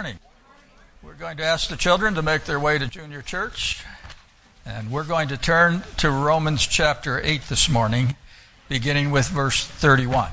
morning. 0.00 0.18
We're 1.02 1.12
going 1.12 1.36
to 1.36 1.44
ask 1.44 1.68
the 1.68 1.76
children 1.76 2.14
to 2.14 2.22
make 2.22 2.44
their 2.44 2.58
way 2.58 2.78
to 2.78 2.86
junior 2.86 3.20
church, 3.20 3.84
and 4.64 4.90
we're 4.90 5.04
going 5.04 5.28
to 5.28 5.36
turn 5.36 5.82
to 5.98 6.10
Romans 6.10 6.66
chapter 6.66 7.20
8 7.22 7.42
this 7.50 7.68
morning, 7.68 8.16
beginning 8.70 9.10
with 9.10 9.28
verse 9.28 9.62
31. 9.62 10.30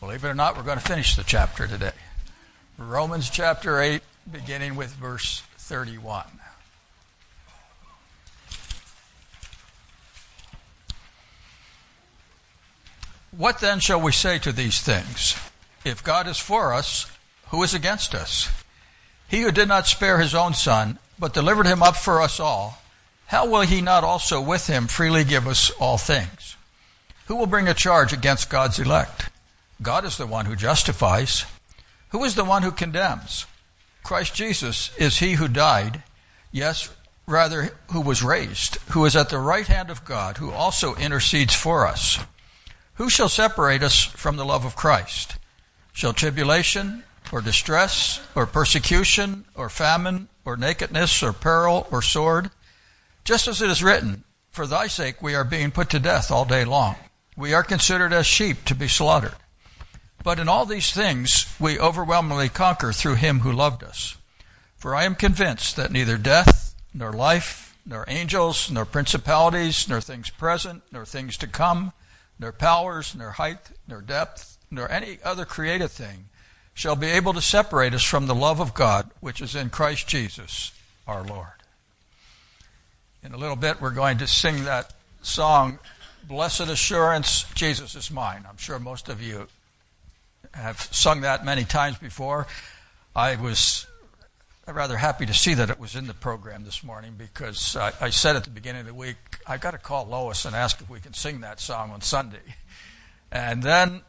Believe 0.00 0.24
it 0.24 0.26
or 0.26 0.34
not, 0.34 0.56
we're 0.56 0.64
going 0.64 0.80
to 0.80 0.84
finish 0.84 1.14
the 1.14 1.22
chapter 1.22 1.68
today. 1.68 1.92
Romans 2.76 3.30
chapter 3.30 3.80
8, 3.80 4.02
beginning 4.32 4.74
with 4.74 4.92
verse 4.94 5.42
31. 5.58 6.24
What 13.30 13.60
then 13.60 13.78
shall 13.78 14.00
we 14.00 14.10
say 14.10 14.40
to 14.40 14.50
these 14.50 14.80
things? 14.80 15.36
If 15.84 16.02
God 16.02 16.26
is 16.26 16.38
for 16.38 16.74
us, 16.74 17.08
who 17.50 17.62
is 17.62 17.74
against 17.74 18.12
us? 18.12 18.50
He 19.28 19.42
who 19.42 19.52
did 19.52 19.68
not 19.68 19.86
spare 19.86 20.18
his 20.18 20.34
own 20.34 20.54
son, 20.54 20.98
but 21.18 21.34
delivered 21.34 21.66
him 21.66 21.82
up 21.82 21.96
for 21.96 22.20
us 22.20 22.40
all, 22.40 22.82
how 23.26 23.46
will 23.46 23.60
he 23.60 23.82
not 23.82 24.04
also 24.04 24.40
with 24.40 24.66
him 24.68 24.86
freely 24.86 25.22
give 25.22 25.46
us 25.46 25.70
all 25.78 25.98
things? 25.98 26.56
Who 27.26 27.36
will 27.36 27.46
bring 27.46 27.68
a 27.68 27.74
charge 27.74 28.14
against 28.14 28.48
God's 28.48 28.78
elect? 28.78 29.28
God 29.82 30.06
is 30.06 30.16
the 30.16 30.26
one 30.26 30.46
who 30.46 30.56
justifies. 30.56 31.44
Who 32.08 32.24
is 32.24 32.34
the 32.34 32.44
one 32.44 32.62
who 32.62 32.70
condemns? 32.70 33.44
Christ 34.02 34.34
Jesus 34.34 34.96
is 34.96 35.18
he 35.18 35.34
who 35.34 35.46
died, 35.46 36.02
yes, 36.50 36.90
rather, 37.26 37.74
who 37.92 38.00
was 38.00 38.22
raised, 38.22 38.76
who 38.92 39.04
is 39.04 39.14
at 39.14 39.28
the 39.28 39.38
right 39.38 39.66
hand 39.66 39.90
of 39.90 40.06
God, 40.06 40.38
who 40.38 40.50
also 40.50 40.94
intercedes 40.94 41.54
for 41.54 41.86
us. 41.86 42.18
Who 42.94 43.10
shall 43.10 43.28
separate 43.28 43.82
us 43.82 44.02
from 44.02 44.36
the 44.36 44.46
love 44.46 44.64
of 44.64 44.74
Christ? 44.74 45.36
Shall 45.92 46.14
tribulation, 46.14 47.04
or 47.32 47.40
distress, 47.40 48.20
or 48.34 48.46
persecution, 48.46 49.44
or 49.54 49.68
famine, 49.68 50.28
or 50.44 50.56
nakedness, 50.56 51.22
or 51.22 51.32
peril, 51.32 51.86
or 51.90 52.02
sword? 52.02 52.50
Just 53.24 53.48
as 53.48 53.60
it 53.60 53.70
is 53.70 53.82
written, 53.82 54.24
For 54.50 54.66
thy 54.66 54.86
sake 54.86 55.22
we 55.22 55.34
are 55.34 55.44
being 55.44 55.70
put 55.70 55.90
to 55.90 55.98
death 55.98 56.30
all 56.30 56.44
day 56.44 56.64
long. 56.64 56.96
We 57.36 57.54
are 57.54 57.62
considered 57.62 58.12
as 58.12 58.26
sheep 58.26 58.64
to 58.64 58.74
be 58.74 58.88
slaughtered. 58.88 59.36
But 60.24 60.38
in 60.38 60.48
all 60.48 60.66
these 60.66 60.92
things 60.92 61.46
we 61.60 61.78
overwhelmingly 61.78 62.48
conquer 62.48 62.92
through 62.92 63.14
him 63.16 63.40
who 63.40 63.52
loved 63.52 63.84
us. 63.84 64.16
For 64.76 64.94
I 64.94 65.04
am 65.04 65.14
convinced 65.14 65.76
that 65.76 65.92
neither 65.92 66.18
death, 66.18 66.74
nor 66.94 67.12
life, 67.12 67.76
nor 67.84 68.04
angels, 68.08 68.70
nor 68.70 68.84
principalities, 68.84 69.88
nor 69.88 70.00
things 70.00 70.30
present, 70.30 70.82
nor 70.92 71.04
things 71.04 71.36
to 71.38 71.46
come, 71.46 71.92
nor 72.38 72.52
powers, 72.52 73.14
nor 73.14 73.32
height, 73.32 73.70
nor 73.86 74.00
depth, 74.00 74.58
nor 74.70 74.90
any 74.90 75.18
other 75.24 75.44
created 75.44 75.90
thing 75.90 76.28
shall 76.78 76.94
be 76.94 77.08
able 77.08 77.32
to 77.32 77.40
separate 77.40 77.92
us 77.92 78.04
from 78.04 78.28
the 78.28 78.34
love 78.36 78.60
of 78.60 78.72
God 78.72 79.10
which 79.18 79.40
is 79.40 79.56
in 79.56 79.68
Christ 79.68 80.06
Jesus 80.06 80.70
our 81.08 81.24
Lord. 81.24 81.48
In 83.24 83.34
a 83.34 83.36
little 83.36 83.56
bit, 83.56 83.80
we're 83.80 83.90
going 83.90 84.18
to 84.18 84.28
sing 84.28 84.62
that 84.62 84.94
song, 85.20 85.80
Blessed 86.22 86.68
Assurance, 86.68 87.46
Jesus 87.54 87.96
is 87.96 88.12
Mine. 88.12 88.44
I'm 88.48 88.58
sure 88.58 88.78
most 88.78 89.08
of 89.08 89.20
you 89.20 89.48
have 90.54 90.80
sung 90.80 91.22
that 91.22 91.44
many 91.44 91.64
times 91.64 91.98
before. 91.98 92.46
I 93.16 93.34
was 93.34 93.88
rather 94.68 94.98
happy 94.98 95.26
to 95.26 95.34
see 95.34 95.54
that 95.54 95.70
it 95.70 95.80
was 95.80 95.96
in 95.96 96.06
the 96.06 96.14
program 96.14 96.62
this 96.62 96.84
morning 96.84 97.14
because 97.18 97.74
I, 97.74 97.92
I 98.00 98.10
said 98.10 98.36
at 98.36 98.44
the 98.44 98.50
beginning 98.50 98.82
of 98.82 98.86
the 98.86 98.94
week, 98.94 99.16
I've 99.48 99.60
got 99.60 99.72
to 99.72 99.78
call 99.78 100.06
Lois 100.06 100.44
and 100.44 100.54
ask 100.54 100.80
if 100.80 100.88
we 100.88 101.00
can 101.00 101.12
sing 101.12 101.40
that 101.40 101.58
song 101.58 101.90
on 101.90 102.02
Sunday. 102.02 102.38
And 103.30 103.62
then 103.62 104.00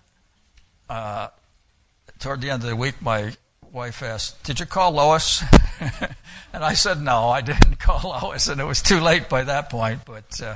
uh, 0.89 1.27
toward 2.19 2.41
the 2.41 2.49
end 2.49 2.63
of 2.63 2.69
the 2.69 2.75
week, 2.75 3.01
my 3.01 3.33
wife 3.71 4.03
asked, 4.03 4.43
Did 4.43 4.59
you 4.59 4.65
call 4.65 4.91
Lois? 4.91 5.43
and 6.53 6.63
I 6.63 6.73
said, 6.73 7.01
No, 7.01 7.29
I 7.29 7.41
didn't 7.41 7.79
call 7.79 8.01
Lois. 8.21 8.47
And 8.47 8.61
it 8.61 8.65
was 8.65 8.81
too 8.81 8.99
late 8.99 9.29
by 9.29 9.43
that 9.43 9.69
point. 9.69 10.01
But 10.05 10.41
uh, 10.41 10.55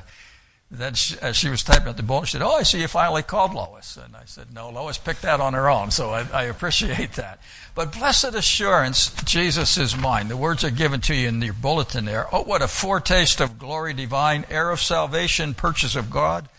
then, 0.69 0.95
she, 0.95 1.17
as 1.19 1.36
she 1.36 1.50
was 1.50 1.64
typing 1.64 1.88
up 1.88 1.97
the 1.97 2.03
bulletin, 2.03 2.25
she 2.25 2.31
said, 2.34 2.41
Oh, 2.41 2.56
I 2.56 2.63
see 2.63 2.81
you 2.81 2.88
finally 2.88 3.23
called 3.23 3.53
Lois. 3.53 3.97
And 3.97 4.16
I 4.16 4.25
said, 4.25 4.53
No, 4.53 4.69
Lois 4.69 4.97
picked 4.97 5.22
that 5.23 5.40
on 5.40 5.53
her 5.53 5.69
own. 5.69 5.91
So 5.91 6.09
I, 6.12 6.28
I 6.34 6.44
appreciate 6.44 7.13
that. 7.13 7.40
But 7.75 7.91
blessed 7.91 8.35
assurance, 8.35 9.13
Jesus 9.23 9.78
is 9.78 9.97
mine. 9.97 10.28
The 10.28 10.38
words 10.38 10.63
are 10.63 10.69
given 10.69 11.02
to 11.02 11.16
you 11.16 11.28
in 11.28 11.41
your 11.41 11.53
bulletin 11.53 12.06
there. 12.06 12.28
Oh, 12.31 12.44
what 12.44 12.62
a 12.62 12.68
foretaste 12.68 13.41
of 13.41 13.57
glory 13.57 13.94
divine, 13.94 14.46
heir 14.50 14.69
of 14.69 14.79
salvation, 14.79 15.53
purchase 15.53 15.96
of 15.96 16.12
God, 16.12 16.50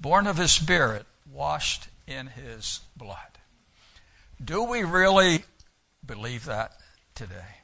born 0.00 0.26
of 0.26 0.38
his 0.38 0.52
Spirit, 0.52 1.04
washed 1.30 1.88
in 2.06 2.28
his 2.28 2.80
blood. 2.96 3.33
Do 4.42 4.64
we 4.64 4.82
really 4.82 5.44
believe 6.04 6.46
that 6.46 6.72
today? 7.14 7.60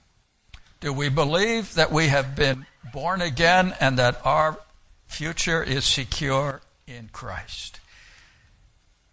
Do 0.80 0.92
we 0.92 1.08
believe 1.08 1.74
that 1.74 1.92
we 1.92 2.08
have 2.08 2.34
been 2.34 2.66
born 2.92 3.20
again 3.20 3.74
and 3.80 3.98
that 3.98 4.20
our 4.24 4.58
future 5.06 5.62
is 5.62 5.84
secure 5.84 6.62
in 6.86 7.10
Christ? 7.12 7.80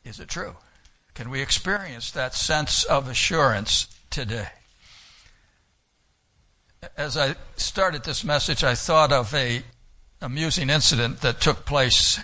Is 0.06 0.20
it 0.20 0.30
true? 0.30 0.56
Can 1.14 1.30
we 1.30 1.42
experience 1.42 2.12
that 2.12 2.34
sense 2.34 2.84
of 2.84 3.10
assurance 3.10 3.88
today? 4.10 4.50
As 6.96 7.18
I 7.18 7.36
started 7.56 8.04
this 8.04 8.24
message, 8.24 8.64
I 8.64 8.76
thought 8.76 9.12
of 9.12 9.34
a 9.34 9.64
amusing 10.22 10.70
incident 10.70 11.22
that 11.22 11.42
took 11.42 11.66
place 11.66 12.20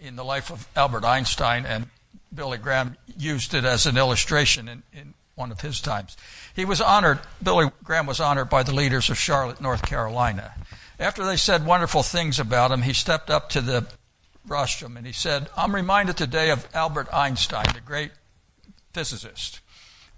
in 0.00 0.16
the 0.16 0.24
life 0.24 0.52
of 0.52 0.68
Albert 0.76 1.04
Einstein 1.04 1.66
and 1.66 1.88
Billy 2.34 2.58
Graham 2.58 2.96
used 3.16 3.54
it 3.54 3.64
as 3.64 3.86
an 3.86 3.96
illustration 3.96 4.68
in, 4.68 4.82
in 4.92 5.14
one 5.34 5.52
of 5.52 5.60
his 5.60 5.80
times. 5.80 6.16
He 6.54 6.64
was 6.64 6.80
honored, 6.80 7.20
Billy 7.42 7.70
Graham 7.84 8.06
was 8.06 8.20
honored 8.20 8.50
by 8.50 8.62
the 8.62 8.74
leaders 8.74 9.08
of 9.08 9.18
Charlotte, 9.18 9.60
North 9.60 9.82
Carolina. 9.82 10.54
After 10.98 11.24
they 11.24 11.36
said 11.36 11.64
wonderful 11.64 12.02
things 12.02 12.38
about 12.38 12.72
him, 12.72 12.82
he 12.82 12.92
stepped 12.92 13.30
up 13.30 13.48
to 13.50 13.60
the 13.60 13.86
rostrum 14.46 14.96
and 14.96 15.06
he 15.06 15.12
said, 15.12 15.48
I'm 15.56 15.74
reminded 15.74 16.16
today 16.16 16.50
of 16.50 16.68
Albert 16.74 17.08
Einstein, 17.12 17.66
the 17.72 17.80
great 17.80 18.10
physicist, 18.92 19.60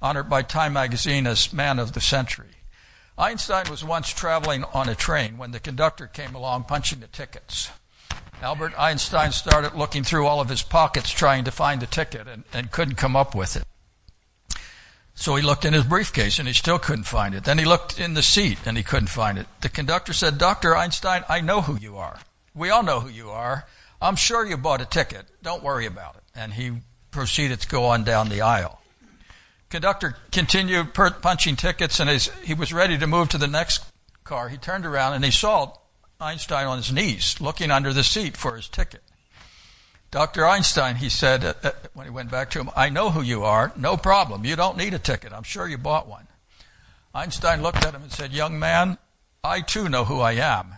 honored 0.00 0.30
by 0.30 0.42
Time 0.42 0.72
magazine 0.72 1.26
as 1.26 1.52
man 1.52 1.78
of 1.78 1.92
the 1.92 2.00
century. 2.00 2.46
Einstein 3.18 3.68
was 3.68 3.84
once 3.84 4.08
traveling 4.08 4.64
on 4.72 4.88
a 4.88 4.94
train 4.94 5.36
when 5.36 5.50
the 5.50 5.60
conductor 5.60 6.06
came 6.06 6.34
along 6.34 6.64
punching 6.64 7.00
the 7.00 7.06
tickets. 7.06 7.70
Albert 8.42 8.72
Einstein 8.78 9.32
started 9.32 9.74
looking 9.74 10.02
through 10.02 10.26
all 10.26 10.40
of 10.40 10.48
his 10.48 10.62
pockets 10.62 11.10
trying 11.10 11.44
to 11.44 11.50
find 11.50 11.82
the 11.82 11.86
ticket 11.86 12.26
and, 12.26 12.44
and 12.52 12.70
couldn't 12.70 12.94
come 12.94 13.14
up 13.14 13.34
with 13.34 13.56
it. 13.56 13.64
So 15.14 15.36
he 15.36 15.42
looked 15.42 15.66
in 15.66 15.74
his 15.74 15.84
briefcase 15.84 16.38
and 16.38 16.48
he 16.48 16.54
still 16.54 16.78
couldn't 16.78 17.04
find 17.04 17.34
it. 17.34 17.44
Then 17.44 17.58
he 17.58 17.66
looked 17.66 18.00
in 18.00 18.14
the 18.14 18.22
seat 18.22 18.58
and 18.64 18.78
he 18.78 18.82
couldn't 18.82 19.08
find 19.08 19.36
it. 19.36 19.46
The 19.60 19.68
conductor 19.68 20.14
said, 20.14 20.38
Dr. 20.38 20.74
Einstein, 20.74 21.24
I 21.28 21.42
know 21.42 21.60
who 21.60 21.76
you 21.76 21.98
are. 21.98 22.20
We 22.54 22.70
all 22.70 22.82
know 22.82 23.00
who 23.00 23.10
you 23.10 23.28
are. 23.28 23.66
I'm 24.00 24.16
sure 24.16 24.46
you 24.46 24.56
bought 24.56 24.80
a 24.80 24.86
ticket. 24.86 25.26
Don't 25.42 25.62
worry 25.62 25.84
about 25.84 26.16
it. 26.16 26.22
And 26.34 26.54
he 26.54 26.72
proceeded 27.10 27.60
to 27.60 27.68
go 27.68 27.84
on 27.84 28.02
down 28.04 28.30
the 28.30 28.40
aisle. 28.40 28.80
Conductor 29.68 30.16
continued 30.32 30.94
punching 30.94 31.56
tickets 31.56 32.00
and 32.00 32.08
as 32.08 32.28
he 32.42 32.54
was 32.54 32.72
ready 32.72 32.96
to 32.96 33.06
move 33.06 33.28
to 33.28 33.38
the 33.38 33.46
next 33.46 33.84
car, 34.24 34.48
he 34.48 34.56
turned 34.56 34.86
around 34.86 35.12
and 35.12 35.24
he 35.24 35.30
saw 35.30 35.74
Einstein 36.20 36.66
on 36.66 36.76
his 36.76 36.92
knees, 36.92 37.40
looking 37.40 37.70
under 37.70 37.94
the 37.94 38.04
seat 38.04 38.36
for 38.36 38.54
his 38.56 38.68
ticket. 38.68 39.02
Dr. 40.10 40.46
Einstein, 40.46 40.96
he 40.96 41.08
said 41.08 41.44
uh, 41.44 41.54
uh, 41.62 41.70
when 41.94 42.04
he 42.06 42.10
went 42.10 42.30
back 42.30 42.50
to 42.50 42.60
him, 42.60 42.68
I 42.76 42.90
know 42.90 43.10
who 43.10 43.22
you 43.22 43.44
are. 43.44 43.72
No 43.76 43.96
problem. 43.96 44.44
You 44.44 44.56
don't 44.56 44.76
need 44.76 44.92
a 44.92 44.98
ticket. 44.98 45.32
I'm 45.32 45.44
sure 45.44 45.66
you 45.66 45.78
bought 45.78 46.08
one. 46.08 46.26
Einstein 47.14 47.62
looked 47.62 47.86
at 47.86 47.94
him 47.94 48.02
and 48.02 48.12
said, 48.12 48.32
Young 48.32 48.58
man, 48.58 48.98
I 49.42 49.62
too 49.62 49.88
know 49.88 50.04
who 50.04 50.20
I 50.20 50.32
am. 50.32 50.74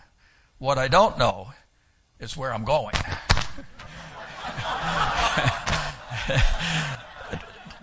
What 0.59 0.77
I 0.77 0.87
don't 0.87 1.17
know 1.17 1.51
is 2.19 2.37
where 2.37 2.53
I'm 2.53 2.63
going. 2.63 2.95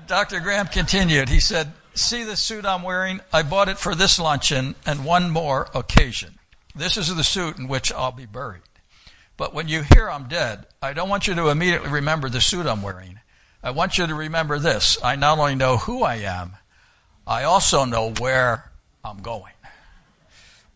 Dr. 0.06 0.41
Graham 0.41 0.66
continued. 0.66 1.28
He 1.28 1.41
said, 1.41 1.72
See 1.94 2.25
the 2.25 2.37
suit 2.37 2.65
I'm 2.65 2.82
wearing? 2.82 3.20
I 3.32 3.43
bought 3.43 3.69
it 3.69 3.78
for 3.78 3.94
this 3.94 4.19
luncheon 4.19 4.76
and 4.87 5.05
one 5.05 5.31
more 5.31 5.69
occasion. 5.75 6.39
This 6.81 6.97
is 6.97 7.15
the 7.15 7.23
suit 7.23 7.59
in 7.59 7.69
which 7.69 7.93
I'll 7.93 8.11
be 8.11 8.25
buried. 8.25 8.62
But 9.37 9.53
when 9.53 9.69
you 9.69 9.82
hear 9.82 10.09
I'm 10.09 10.29
dead, 10.29 10.65
I 10.81 10.94
don't 10.94 11.11
want 11.11 11.27
you 11.27 11.35
to 11.35 11.49
immediately 11.49 11.91
remember 11.91 12.31
the 12.31 12.41
suit 12.41 12.67
I'm 12.67 12.81
wearing. 12.81 13.21
I 13.62 13.73
want 13.73 13.99
you 13.99 14.06
to 14.06 14.15
remember 14.15 14.59
this. 14.59 14.97
I 15.05 15.17
not 15.17 15.38
only 15.38 15.56
know 15.56 15.77
who 15.77 16.03
I 16.03 16.17
am, 16.17 16.56
I 17.27 17.44
also 17.44 17.85
know 17.85 18.15
where 18.19 18.71
I'm 19.05 19.21
going. 19.21 19.53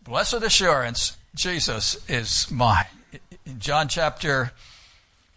Blessed 0.03 0.43
assurance, 0.43 1.17
Jesus 1.33 1.97
is 2.07 2.51
mine. 2.51 2.85
In 3.43 3.57
John 3.57 3.87
chapter 3.87 4.51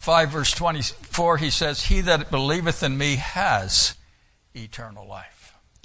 5 0.00 0.29
verse 0.29 0.53
24, 0.53 1.38
he 1.38 1.49
says, 1.49 1.85
He 1.85 2.03
that 2.03 2.31
believeth 2.31 2.82
in 2.82 2.99
me 2.99 3.17
has 3.17 3.94
eternal 4.55 5.06
life. 5.09 5.38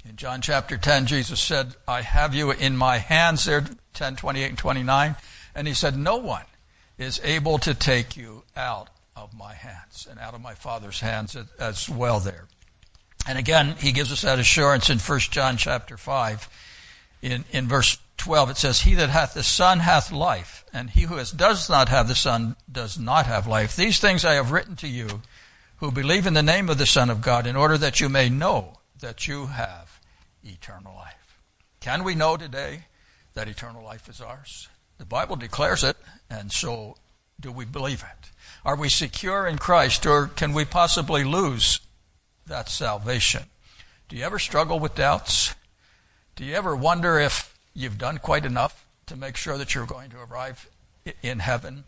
In 0.06 0.16
John 0.16 0.42
chapter 0.42 0.76
10, 0.76 1.06
Jesus 1.06 1.40
said, 1.40 1.76
I 1.88 2.02
have 2.02 2.34
you 2.34 2.50
in 2.50 2.76
my 2.76 2.98
hands 2.98 3.46
there 3.46 3.64
10, 3.94 4.16
28, 4.16 4.48
and 4.50 4.58
29. 4.58 5.16
And 5.54 5.66
he 5.66 5.72
said, 5.72 5.96
No 5.96 6.16
one 6.16 6.44
is 6.98 7.20
able 7.24 7.58
to 7.58 7.72
take 7.72 8.14
you 8.14 8.42
out 8.54 8.90
of 9.16 9.32
my 9.32 9.54
hands 9.54 10.06
and 10.08 10.20
out 10.20 10.34
of 10.34 10.42
my 10.42 10.54
Father's 10.54 11.00
hands 11.00 11.36
as 11.58 11.88
well 11.88 12.20
there. 12.20 12.48
And 13.26 13.38
again, 13.38 13.76
he 13.78 13.92
gives 13.92 14.12
us 14.12 14.22
that 14.22 14.38
assurance 14.38 14.90
in 14.90 14.98
1 14.98 15.20
John 15.20 15.56
chapter 15.56 15.96
5. 15.96 16.48
In, 17.22 17.44
in 17.50 17.66
verse 17.66 17.98
12 18.18 18.50
it 18.50 18.56
says, 18.58 18.82
He 18.82 18.94
that 18.96 19.08
hath 19.08 19.32
the 19.32 19.42
Son 19.42 19.78
hath 19.80 20.12
life, 20.12 20.66
and 20.70 20.90
he 20.90 21.02
who 21.02 21.16
does 21.34 21.70
not 21.70 21.88
have 21.88 22.08
the 22.08 22.14
Son 22.14 22.56
does 22.70 22.98
not 22.98 23.24
have 23.24 23.46
life. 23.46 23.74
These 23.74 24.00
things 24.00 24.22
I 24.22 24.34
have 24.34 24.52
written 24.52 24.76
to 24.76 24.88
you 24.88 25.22
who 25.78 25.90
believe 25.90 26.26
in 26.26 26.34
the 26.34 26.42
name 26.42 26.68
of 26.68 26.76
the 26.76 26.84
Son 26.84 27.08
of 27.08 27.22
God, 27.22 27.46
in 27.46 27.56
order 27.56 27.78
that 27.78 28.00
you 28.00 28.10
may 28.10 28.28
know 28.28 28.80
that 29.00 29.26
you 29.26 29.46
have 29.46 29.93
eternal 30.44 30.94
life. 30.94 31.38
Can 31.80 32.04
we 32.04 32.14
know 32.14 32.36
today 32.36 32.84
that 33.34 33.48
eternal 33.48 33.82
life 33.82 34.08
is 34.08 34.20
ours? 34.20 34.68
The 34.98 35.04
Bible 35.04 35.36
declares 35.36 35.82
it, 35.82 35.96
and 36.30 36.52
so 36.52 36.96
do 37.40 37.50
we 37.50 37.64
believe 37.64 38.02
it? 38.02 38.30
Are 38.64 38.76
we 38.76 38.88
secure 38.88 39.46
in 39.46 39.58
Christ, 39.58 40.06
or 40.06 40.28
can 40.28 40.52
we 40.52 40.64
possibly 40.64 41.24
lose 41.24 41.80
that 42.46 42.68
salvation? 42.68 43.44
Do 44.08 44.16
you 44.16 44.24
ever 44.24 44.38
struggle 44.38 44.78
with 44.78 44.94
doubts? 44.94 45.54
Do 46.36 46.44
you 46.44 46.54
ever 46.54 46.76
wonder 46.76 47.18
if 47.18 47.56
you've 47.74 47.98
done 47.98 48.18
quite 48.18 48.44
enough 48.44 48.86
to 49.06 49.16
make 49.16 49.36
sure 49.36 49.58
that 49.58 49.74
you're 49.74 49.86
going 49.86 50.10
to 50.10 50.20
arrive 50.20 50.68
in 51.22 51.40
heaven? 51.40 51.84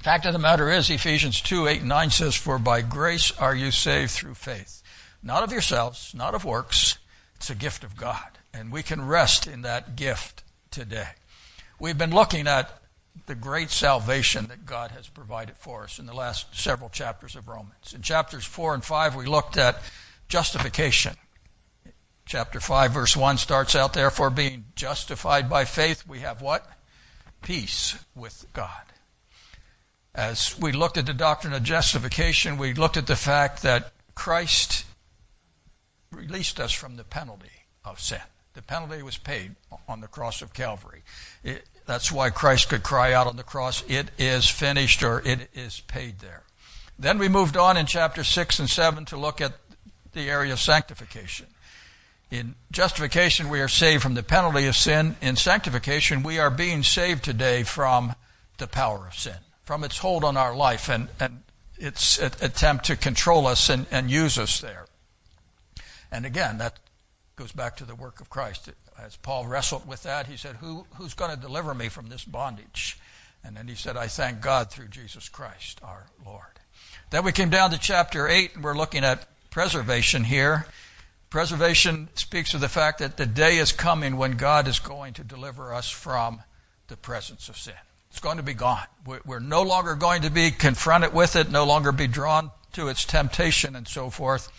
Fact 0.00 0.26
of 0.26 0.32
the 0.32 0.38
matter 0.38 0.70
is, 0.70 0.90
Ephesians 0.90 1.40
2 1.40 1.66
8 1.66 1.80
and 1.80 1.88
9 1.88 2.10
says, 2.10 2.34
For 2.34 2.58
by 2.58 2.82
grace 2.82 3.32
are 3.38 3.54
you 3.54 3.70
saved 3.70 4.10
through 4.10 4.34
faith. 4.34 4.82
Not 5.22 5.42
of 5.42 5.52
yourselves, 5.52 6.12
not 6.14 6.34
of 6.34 6.44
works. 6.44 6.98
It's 7.44 7.50
a 7.50 7.54
gift 7.54 7.84
of 7.84 7.94
God. 7.94 8.38
And 8.54 8.72
we 8.72 8.82
can 8.82 9.06
rest 9.06 9.46
in 9.46 9.60
that 9.60 9.96
gift 9.96 10.42
today. 10.70 11.08
We've 11.78 11.98
been 11.98 12.14
looking 12.14 12.48
at 12.48 12.80
the 13.26 13.34
great 13.34 13.68
salvation 13.68 14.46
that 14.46 14.64
God 14.64 14.92
has 14.92 15.08
provided 15.08 15.58
for 15.58 15.84
us 15.84 15.98
in 15.98 16.06
the 16.06 16.14
last 16.14 16.58
several 16.58 16.88
chapters 16.88 17.36
of 17.36 17.46
Romans. 17.46 17.92
In 17.94 18.00
chapters 18.00 18.46
4 18.46 18.72
and 18.72 18.82
5, 18.82 19.14
we 19.14 19.26
looked 19.26 19.58
at 19.58 19.78
justification. 20.26 21.16
Chapter 22.24 22.60
5, 22.60 22.92
verse 22.92 23.14
1 23.14 23.36
starts 23.36 23.76
out, 23.76 23.92
therefore, 23.92 24.30
being 24.30 24.64
justified 24.74 25.50
by 25.50 25.66
faith, 25.66 26.08
we 26.08 26.20
have 26.20 26.40
what? 26.40 26.66
Peace 27.42 28.02
with 28.16 28.46
God. 28.54 28.70
As 30.14 30.58
we 30.58 30.72
looked 30.72 30.96
at 30.96 31.04
the 31.04 31.12
doctrine 31.12 31.52
of 31.52 31.62
justification, 31.62 32.56
we 32.56 32.72
looked 32.72 32.96
at 32.96 33.06
the 33.06 33.16
fact 33.16 33.62
that 33.64 33.92
Christ 34.14 34.86
released 36.14 36.60
us 36.60 36.72
from 36.72 36.96
the 36.96 37.04
penalty 37.04 37.50
of 37.84 38.00
sin. 38.00 38.20
The 38.54 38.62
penalty 38.62 39.02
was 39.02 39.16
paid 39.16 39.56
on 39.88 40.00
the 40.00 40.06
cross 40.06 40.40
of 40.40 40.54
Calvary. 40.54 41.02
It, 41.42 41.64
that's 41.86 42.12
why 42.12 42.30
Christ 42.30 42.68
could 42.68 42.82
cry 42.82 43.12
out 43.12 43.26
on 43.26 43.36
the 43.36 43.42
cross, 43.42 43.82
It 43.88 44.10
is 44.16 44.48
finished, 44.48 45.02
or 45.02 45.20
it 45.26 45.50
is 45.54 45.80
paid 45.80 46.20
there. 46.20 46.44
Then 46.98 47.18
we 47.18 47.28
moved 47.28 47.56
on 47.56 47.76
in 47.76 47.86
chapter 47.86 48.22
6 48.22 48.60
and 48.60 48.70
7 48.70 49.04
to 49.06 49.16
look 49.16 49.40
at 49.40 49.54
the 50.12 50.30
area 50.30 50.52
of 50.52 50.60
sanctification. 50.60 51.46
In 52.30 52.54
justification, 52.70 53.48
we 53.48 53.60
are 53.60 53.68
saved 53.68 54.02
from 54.02 54.14
the 54.14 54.22
penalty 54.22 54.66
of 54.66 54.76
sin. 54.76 55.16
In 55.20 55.36
sanctification, 55.36 56.22
we 56.22 56.38
are 56.38 56.50
being 56.50 56.82
saved 56.82 57.24
today 57.24 57.64
from 57.64 58.14
the 58.58 58.66
power 58.66 59.06
of 59.08 59.14
sin, 59.14 59.36
from 59.64 59.84
its 59.84 59.98
hold 59.98 60.24
on 60.24 60.36
our 60.36 60.54
life 60.54 60.88
and, 60.88 61.08
and 61.20 61.42
its 61.76 62.18
attempt 62.18 62.86
to 62.86 62.96
control 62.96 63.46
us 63.46 63.68
and, 63.68 63.86
and 63.90 64.10
use 64.10 64.38
us 64.38 64.60
there. 64.60 64.83
And 66.14 66.24
again, 66.24 66.58
that 66.58 66.78
goes 67.34 67.50
back 67.50 67.76
to 67.78 67.84
the 67.84 67.96
work 67.96 68.20
of 68.20 68.30
Christ 68.30 68.70
as 69.02 69.16
Paul 69.16 69.48
wrestled 69.48 69.84
with 69.88 70.04
that, 70.04 70.28
he 70.28 70.36
said, 70.36 70.56
Who, 70.56 70.86
Who's 70.96 71.14
going 71.14 71.34
to 71.34 71.36
deliver 71.36 71.74
me 71.74 71.88
from 71.88 72.08
this 72.08 72.24
bondage? 72.24 72.98
And 73.42 73.56
then 73.56 73.66
he 73.66 73.74
said, 73.74 73.96
I 73.96 74.06
thank 74.06 74.40
God 74.40 74.70
through 74.70 74.88
Jesus 74.88 75.28
Christ 75.28 75.80
our 75.82 76.06
Lord. 76.24 76.60
Then 77.10 77.24
we 77.24 77.32
came 77.32 77.50
down 77.50 77.72
to 77.72 77.78
chapter 77.78 78.28
8, 78.28 78.54
and 78.54 78.62
we're 78.62 78.76
looking 78.76 79.04
at 79.04 79.26
preservation 79.50 80.22
here. 80.22 80.66
Preservation 81.30 82.08
speaks 82.14 82.54
of 82.54 82.60
the 82.60 82.68
fact 82.68 83.00
that 83.00 83.16
the 83.16 83.26
day 83.26 83.58
is 83.58 83.72
coming 83.72 84.16
when 84.16 84.36
God 84.36 84.68
is 84.68 84.78
going 84.78 85.14
to 85.14 85.24
deliver 85.24 85.74
us 85.74 85.90
from 85.90 86.42
the 86.86 86.96
presence 86.96 87.48
of 87.48 87.58
sin. 87.58 87.74
It's 88.10 88.20
going 88.20 88.36
to 88.36 88.44
be 88.44 88.54
gone. 88.54 88.86
We're 89.04 89.40
no 89.40 89.62
longer 89.62 89.96
going 89.96 90.22
to 90.22 90.30
be 90.30 90.52
confronted 90.52 91.12
with 91.12 91.34
it, 91.34 91.50
no 91.50 91.64
longer 91.64 91.90
be 91.90 92.06
drawn 92.06 92.52
to 92.74 92.86
its 92.86 93.04
temptation 93.04 93.74
and 93.74 93.88
so 93.88 94.10
forth. 94.10 94.52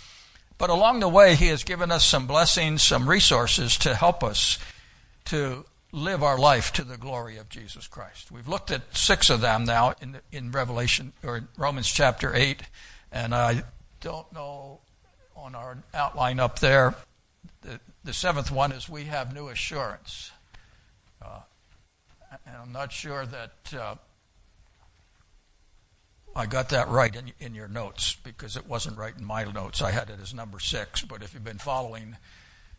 But 0.58 0.70
along 0.70 1.00
the 1.00 1.10
way, 1.10 1.36
He 1.36 1.48
has 1.48 1.64
given 1.64 1.92
us 1.92 2.06
some 2.06 2.28
blessings, 2.28 2.82
some 2.82 3.10
resources 3.10 3.78
to 3.80 3.96
help 3.96 4.24
us 4.24 4.58
to 5.26 5.66
live 5.92 6.24
our 6.24 6.38
life 6.38 6.74
to 6.74 6.84
the 6.84 6.98
glory 6.98 7.38
of 7.38 7.50
Jesus 7.50 7.88
Christ. 7.88 8.32
We've 8.32 8.48
looked 8.48 8.72
at 8.72 8.96
six 8.96 9.30
of 9.30 9.42
them 9.42 9.64
now 9.66 9.96
in, 10.02 10.18
in 10.32 10.52
Revelation 10.52 11.14
or 11.24 11.48
Romans 11.58 11.90
chapter 11.90 12.36
8, 12.36 12.62
and 13.12 13.34
I 13.34 13.64
don't 14.02 14.32
know 14.34 14.80
on 15.36 15.56
our 15.56 15.78
outline 15.94 16.40
up 16.40 16.60
there. 16.60 16.96
The, 17.62 17.80
the 18.04 18.14
seventh 18.14 18.52
one 18.52 18.72
is 18.72 18.90
we 18.90 19.06
have 19.06 19.34
new 19.34 19.48
assurance. 19.48 20.32
Uh, 21.22 21.40
and 22.46 22.58
I'm 22.58 22.72
not 22.72 22.92
sure 22.92 23.26
that 23.26 23.74
uh, 23.78 23.96
I 26.36 26.46
got 26.48 26.70
that 26.70 26.90
right 26.90 27.16
in, 27.16 27.32
in 27.40 27.56
your 27.56 27.70
notes 27.70 28.18
because 28.24 28.58
it 28.58 28.68
wasn't 28.68 28.98
right 28.98 29.14
in 29.18 29.24
my 29.24 29.46
notes. 29.46 29.82
I 29.82 29.92
had 29.92 30.10
it 30.10 30.20
as 30.22 30.34
number 30.34 30.60
six, 30.60 31.02
but 31.02 31.24
if 31.24 31.34
you've 31.34 31.46
been 31.46 31.58
following 31.58 32.18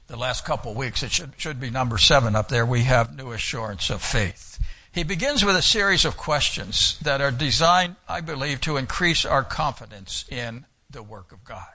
the 0.08 0.16
last 0.16 0.44
couple 0.44 0.72
of 0.72 0.76
weeks, 0.76 1.02
it 1.02 1.10
should, 1.10 1.32
should 1.36 1.58
be 1.58 1.70
number 1.70 1.96
seven 1.96 2.36
up 2.36 2.48
there. 2.48 2.66
We 2.66 2.82
have 2.82 3.16
new 3.16 3.32
assurance 3.32 3.88
of 3.88 4.02
faith. 4.02 4.62
He 4.92 5.04
begins 5.04 5.44
with 5.44 5.56
a 5.56 5.62
series 5.62 6.04
of 6.04 6.16
questions 6.16 6.98
that 7.00 7.20
are 7.20 7.30
designed, 7.30 7.96
I 8.08 8.20
believe, 8.20 8.60
to 8.62 8.76
increase 8.76 9.24
our 9.24 9.42
confidence 9.42 10.24
in 10.30 10.66
the 10.90 11.02
work 11.02 11.32
of 11.32 11.44
God. 11.44 11.66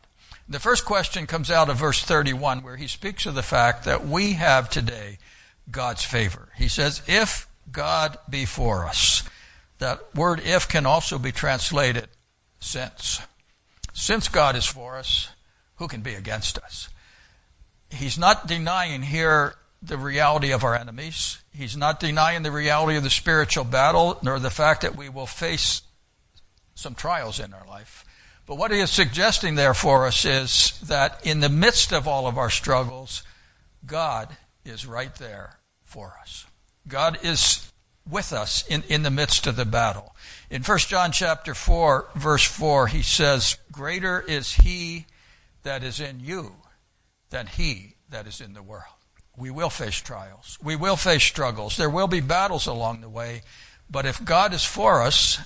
The 0.48 0.60
first 0.60 0.86
question 0.86 1.28
comes 1.28 1.50
out 1.50 1.70
of 1.70 1.78
verse 1.78 2.04
31, 2.04 2.64
where 2.64 2.78
he 2.78 2.88
speaks 2.88 3.26
of 3.26 3.36
the 3.36 3.44
fact 3.44 3.86
that 3.86 4.08
we 4.08 4.34
have 4.34 4.70
today 4.70 5.18
God's 5.70 6.04
favor. 6.04 6.50
He 6.58 6.68
says, 6.68 7.02
If 7.08 7.48
God 7.72 8.18
be 8.30 8.46
for 8.46 8.86
us, 8.86 9.21
that 9.82 10.16
word 10.16 10.40
if 10.46 10.68
can 10.68 10.86
also 10.86 11.18
be 11.18 11.32
translated 11.32 12.08
since. 12.60 13.20
Since 13.94 14.30
God 14.30 14.56
is 14.56 14.66
for 14.66 14.96
us, 14.96 15.30
who 15.78 15.88
can 15.88 16.02
be 16.02 16.14
against 16.14 16.60
us? 16.60 16.88
He's 17.90 18.18
not 18.18 18.48
denying 18.48 19.02
here 19.02 19.56
the 19.82 19.98
reality 19.98 20.52
of 20.52 20.64
our 20.64 20.76
enemies. 20.76 21.40
He's 21.52 21.76
not 21.76 22.00
denying 22.00 22.44
the 22.44 22.52
reality 22.52 22.96
of 22.96 23.04
the 23.04 23.10
spiritual 23.10 23.64
battle, 23.64 24.20
nor 24.22 24.38
the 24.38 24.52
fact 24.52 24.82
that 24.82 24.96
we 24.96 25.10
will 25.10 25.26
face 25.26 25.82
some 26.76 26.94
trials 26.94 27.40
in 27.40 27.52
our 27.52 27.66
life. 27.68 28.06
But 28.46 28.60
what 28.60 28.70
he 28.70 28.80
is 28.80 28.92
suggesting 28.92 29.56
there 29.56 29.74
for 29.74 30.06
us 30.06 30.26
is 30.26 30.80
that 30.82 31.26
in 31.26 31.40
the 31.40 31.50
midst 31.50 31.92
of 31.92 32.08
all 32.08 32.28
of 32.28 32.38
our 32.38 32.52
struggles, 32.52 33.24
God 33.84 34.30
is 34.64 34.86
right 34.86 35.14
there 35.16 35.58
for 35.84 36.14
us. 36.22 36.46
God 36.88 37.18
is 37.24 37.71
with 38.12 38.34
us 38.34 38.66
in, 38.68 38.84
in 38.90 39.04
the 39.04 39.10
midst 39.10 39.48
of 39.48 39.56
the 39.56 39.66
battle. 39.66 40.14
In 40.50 40.62
1 40.64 40.78
John 40.80 41.12
chapter 41.12 41.56
4, 41.56 42.10
verse 42.16 42.44
4, 42.44 42.88
he 42.88 43.02
says, 43.02 43.58
Greater 43.72 44.22
is 44.22 44.54
he 44.56 45.06
that 45.64 45.82
is 45.84 46.00
in 46.00 46.20
you 46.20 46.58
than 47.30 47.48
he 47.48 47.96
that 48.10 48.28
is 48.28 48.42
in 48.42 48.54
the 48.54 48.62
world. 48.62 48.84
We 49.38 49.50
will 49.50 49.70
face 49.70 49.96
trials. 49.96 50.60
We 50.62 50.76
will 50.76 50.98
face 50.98 51.24
struggles. 51.24 51.78
There 51.78 51.90
will 51.90 52.08
be 52.08 52.20
battles 52.20 52.68
along 52.68 53.02
the 53.02 53.10
way. 53.10 53.44
But 53.90 54.06
if 54.06 54.24
God 54.24 54.54
is 54.54 54.64
for 54.64 55.02
us, 55.02 55.40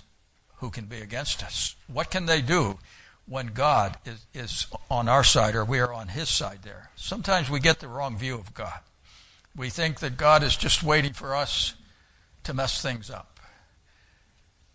who 0.58 0.72
can 0.72 0.86
be 0.86 1.02
against 1.02 1.44
us? 1.44 1.76
What 1.88 2.10
can 2.10 2.26
they 2.26 2.42
do 2.42 2.80
when 3.28 3.48
God 3.48 3.98
is, 4.06 4.26
is 4.34 4.68
on 4.90 5.08
our 5.08 5.24
side 5.24 5.56
or 5.56 5.64
we 5.64 5.80
are 5.80 5.94
on 5.94 6.08
his 6.08 6.30
side 6.30 6.60
there? 6.64 6.90
Sometimes 6.96 7.50
we 7.50 7.60
get 7.60 7.80
the 7.80 7.88
wrong 7.88 8.18
view 8.18 8.36
of 8.36 8.54
God. 8.54 8.80
We 9.56 9.70
think 9.70 10.00
that 10.00 10.18
God 10.18 10.44
is 10.44 10.58
just 10.58 10.84
waiting 10.84 11.14
for 11.14 11.36
us 11.36 11.76
to 12.46 12.54
mess 12.54 12.82
things 12.82 13.10
up. 13.10 13.40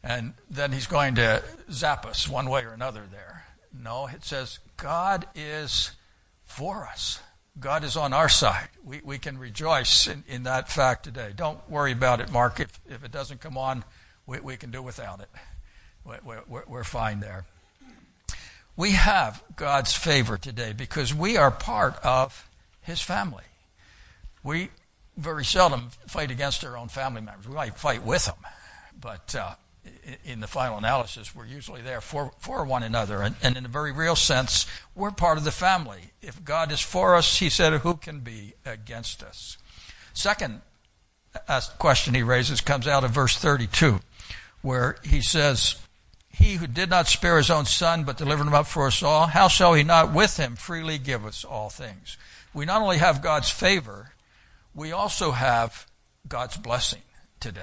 And 0.02 0.34
then 0.48 0.72
he's 0.72 0.86
going 0.86 1.16
to 1.16 1.42
zap 1.70 2.06
us 2.06 2.28
one 2.28 2.48
way 2.48 2.64
or 2.64 2.72
another 2.72 3.02
there. 3.10 3.44
No, 3.72 4.06
it 4.06 4.24
says 4.24 4.58
God 4.76 5.26
is 5.34 5.92
for 6.44 6.86
us. 6.86 7.20
God 7.58 7.84
is 7.84 7.96
on 7.96 8.12
our 8.12 8.28
side. 8.28 8.68
We, 8.84 9.00
we 9.04 9.18
can 9.18 9.36
rejoice 9.36 10.06
in, 10.06 10.24
in 10.28 10.44
that 10.44 10.70
fact 10.70 11.04
today. 11.04 11.32
Don't 11.34 11.58
worry 11.68 11.92
about 11.92 12.20
it, 12.20 12.30
Mark. 12.30 12.60
If, 12.60 12.80
if 12.88 13.04
it 13.04 13.12
doesn't 13.12 13.40
come 13.40 13.58
on, 13.58 13.84
we, 14.26 14.40
we 14.40 14.56
can 14.56 14.70
do 14.70 14.82
without 14.82 15.20
it. 15.20 15.28
We're, 16.04 16.42
we're, 16.48 16.64
we're 16.66 16.84
fine 16.84 17.20
there. 17.20 17.44
We 18.76 18.92
have 18.92 19.42
God's 19.56 19.94
favor 19.94 20.38
today 20.38 20.72
because 20.72 21.12
we 21.12 21.36
are 21.36 21.50
part 21.50 21.96
of 22.02 22.48
His 22.80 23.00
family. 23.02 23.44
We 24.42 24.70
very 25.20 25.44
seldom 25.44 25.90
fight 26.06 26.30
against 26.30 26.64
our 26.64 26.76
own 26.76 26.88
family 26.88 27.20
members. 27.20 27.46
We 27.48 27.54
might 27.54 27.78
fight 27.78 28.04
with 28.04 28.26
them, 28.26 28.36
but 28.98 29.34
uh, 29.34 29.54
in 30.24 30.40
the 30.40 30.46
final 30.46 30.78
analysis, 30.78 31.34
we're 31.34 31.46
usually 31.46 31.82
there 31.82 32.00
for, 32.00 32.32
for 32.38 32.64
one 32.64 32.82
another. 32.82 33.22
And, 33.22 33.36
and, 33.42 33.56
in 33.56 33.64
a 33.64 33.68
very 33.68 33.92
real 33.92 34.16
sense, 34.16 34.66
we're 34.94 35.10
part 35.10 35.38
of 35.38 35.44
the 35.44 35.50
family. 35.50 36.12
If 36.22 36.44
God 36.44 36.72
is 36.72 36.80
for 36.80 37.14
us, 37.14 37.38
he 37.38 37.48
said, 37.48 37.72
who 37.80 37.94
can 37.94 38.20
be 38.20 38.54
against 38.64 39.22
us? 39.22 39.56
Second 40.12 40.62
question 41.78 42.14
he 42.14 42.22
raises 42.22 42.60
comes 42.60 42.86
out 42.86 43.04
of 43.04 43.10
verse 43.12 43.36
32, 43.36 44.00
where 44.62 44.96
he 45.04 45.20
says, 45.20 45.76
He 46.28 46.54
who 46.54 46.66
did 46.66 46.90
not 46.90 47.06
spare 47.06 47.36
his 47.36 47.50
own 47.50 47.66
son, 47.66 48.04
but 48.04 48.18
delivered 48.18 48.46
him 48.46 48.54
up 48.54 48.66
for 48.66 48.86
us 48.86 49.02
all, 49.02 49.26
how 49.26 49.48
shall 49.48 49.74
he 49.74 49.82
not 49.82 50.12
with 50.12 50.36
him 50.36 50.56
freely 50.56 50.98
give 50.98 51.24
us 51.24 51.44
all 51.44 51.70
things? 51.70 52.16
We 52.52 52.64
not 52.64 52.82
only 52.82 52.98
have 52.98 53.22
God's 53.22 53.50
favor, 53.50 54.12
we 54.74 54.92
also 54.92 55.32
have 55.32 55.86
God's 56.28 56.56
blessing 56.56 57.02
today. 57.40 57.62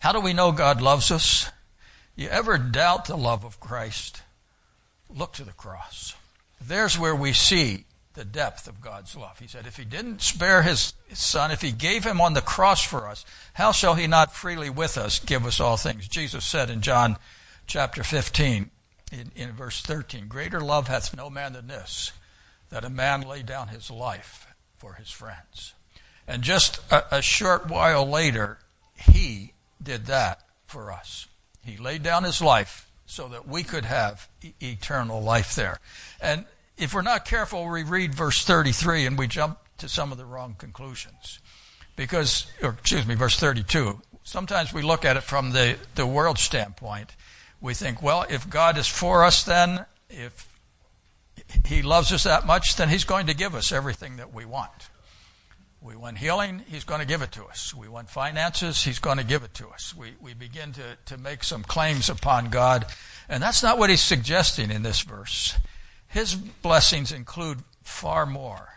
How 0.00 0.12
do 0.12 0.20
we 0.20 0.32
know 0.32 0.52
God 0.52 0.80
loves 0.80 1.10
us? 1.10 1.50
You 2.16 2.28
ever 2.28 2.58
doubt 2.58 3.06
the 3.06 3.16
love 3.16 3.44
of 3.44 3.60
Christ? 3.60 4.22
Look 5.14 5.32
to 5.34 5.44
the 5.44 5.52
cross. 5.52 6.14
There's 6.60 6.98
where 6.98 7.14
we 7.14 7.32
see 7.32 7.84
the 8.14 8.24
depth 8.24 8.66
of 8.66 8.80
God's 8.80 9.16
love. 9.16 9.38
He 9.38 9.46
said, 9.46 9.66
if 9.66 9.76
he 9.76 9.84
didn't 9.84 10.20
spare 10.20 10.62
his 10.62 10.94
son, 11.12 11.50
if 11.50 11.62
he 11.62 11.72
gave 11.72 12.04
him 12.04 12.20
on 12.20 12.34
the 12.34 12.40
cross 12.40 12.82
for 12.84 13.08
us, 13.08 13.24
how 13.54 13.72
shall 13.72 13.94
he 13.94 14.06
not 14.06 14.34
freely 14.34 14.68
with 14.68 14.98
us 14.98 15.18
give 15.20 15.46
us 15.46 15.60
all 15.60 15.76
things? 15.76 16.08
Jesus 16.08 16.44
said 16.44 16.70
in 16.70 16.80
John 16.80 17.16
chapter 17.66 18.02
15, 18.02 18.70
in, 19.12 19.32
in 19.34 19.52
verse 19.52 19.80
13, 19.82 20.28
greater 20.28 20.60
love 20.60 20.88
hath 20.88 21.16
no 21.16 21.30
man 21.30 21.52
than 21.52 21.68
this, 21.68 22.12
that 22.70 22.84
a 22.84 22.90
man 22.90 23.22
lay 23.22 23.42
down 23.42 23.68
his 23.68 23.90
life 23.90 24.49
for 24.80 24.94
his 24.94 25.10
friends. 25.10 25.74
And 26.26 26.42
just 26.42 26.80
a, 26.90 27.18
a 27.18 27.22
short 27.22 27.68
while 27.68 28.08
later, 28.08 28.58
he 28.96 29.52
did 29.80 30.06
that 30.06 30.42
for 30.66 30.90
us. 30.90 31.26
He 31.64 31.76
laid 31.76 32.02
down 32.02 32.24
his 32.24 32.40
life 32.40 32.90
so 33.04 33.28
that 33.28 33.46
we 33.46 33.62
could 33.62 33.84
have 33.84 34.28
e- 34.42 34.54
eternal 34.60 35.20
life 35.20 35.54
there. 35.54 35.78
And 36.20 36.46
if 36.78 36.94
we're 36.94 37.02
not 37.02 37.26
careful, 37.26 37.68
we 37.68 37.82
read 37.82 38.14
verse 38.14 38.42
33 38.44 39.04
and 39.04 39.18
we 39.18 39.26
jump 39.26 39.58
to 39.78 39.88
some 39.88 40.12
of 40.12 40.18
the 40.18 40.24
wrong 40.24 40.54
conclusions. 40.56 41.40
Because, 41.94 42.46
or 42.62 42.70
excuse 42.70 43.06
me, 43.06 43.14
verse 43.14 43.38
32. 43.38 44.00
Sometimes 44.22 44.72
we 44.72 44.80
look 44.80 45.04
at 45.04 45.18
it 45.18 45.22
from 45.22 45.50
the, 45.50 45.76
the 45.94 46.06
world 46.06 46.38
standpoint. 46.38 47.14
We 47.60 47.74
think, 47.74 48.02
well, 48.02 48.24
if 48.30 48.48
God 48.48 48.78
is 48.78 48.86
for 48.86 49.24
us, 49.24 49.44
then 49.44 49.84
if 50.08 50.49
He 51.66 51.82
loves 51.82 52.12
us 52.12 52.24
that 52.24 52.46
much, 52.46 52.76
then 52.76 52.88
He's 52.88 53.04
going 53.04 53.26
to 53.26 53.34
give 53.34 53.54
us 53.54 53.72
everything 53.72 54.16
that 54.16 54.32
we 54.32 54.44
want. 54.44 54.90
We 55.82 55.96
want 55.96 56.18
healing, 56.18 56.62
He's 56.68 56.84
going 56.84 57.00
to 57.00 57.06
give 57.06 57.22
it 57.22 57.32
to 57.32 57.44
us. 57.44 57.74
We 57.74 57.88
want 57.88 58.10
finances, 58.10 58.84
He's 58.84 58.98
going 58.98 59.18
to 59.18 59.24
give 59.24 59.42
it 59.42 59.54
to 59.54 59.68
us. 59.68 59.94
We, 59.96 60.12
we 60.20 60.34
begin 60.34 60.72
to, 60.72 60.96
to 61.06 61.18
make 61.18 61.42
some 61.44 61.62
claims 61.62 62.08
upon 62.08 62.50
God, 62.50 62.86
and 63.28 63.42
that's 63.42 63.62
not 63.62 63.78
what 63.78 63.90
He's 63.90 64.02
suggesting 64.02 64.70
in 64.70 64.82
this 64.82 65.00
verse. 65.00 65.56
His 66.08 66.34
blessings 66.34 67.12
include 67.12 67.58
far 67.82 68.26
more 68.26 68.74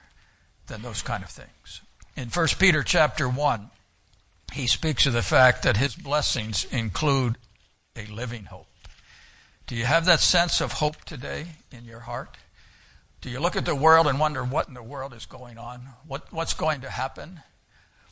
than 0.68 0.82
those 0.82 1.02
kind 1.02 1.24
of 1.24 1.30
things. 1.30 1.82
In 2.16 2.30
1 2.30 2.48
Peter 2.60 2.84
chapter 2.84 3.28
1, 3.28 3.70
he 4.54 4.68
speaks 4.68 5.08
of 5.08 5.14
the 5.14 5.24
fact 5.24 5.64
that 5.64 5.78
his 5.78 5.96
blessings 5.96 6.66
include 6.66 7.38
a 7.96 8.06
living 8.06 8.46
hope. 8.46 8.68
Do 9.66 9.76
you 9.76 9.86
have 9.86 10.06
that 10.06 10.20
sense 10.20 10.62
of 10.62 10.74
hope 10.74 11.06
today 11.06 11.48
in 11.72 11.86
your 11.86 12.02
heart? 12.02 12.38
Do 13.24 13.30
you 13.30 13.40
look 13.40 13.56
at 13.56 13.64
the 13.64 13.74
world 13.74 14.08
and 14.08 14.20
wonder 14.20 14.44
what 14.44 14.68
in 14.68 14.74
the 14.74 14.84
world 14.84 15.14
is 15.14 15.26
going 15.26 15.58
on? 15.58 15.80
What, 16.06 16.34
what's 16.34 16.54
going 16.54 16.82
to 16.82 16.90
happen? 16.90 17.40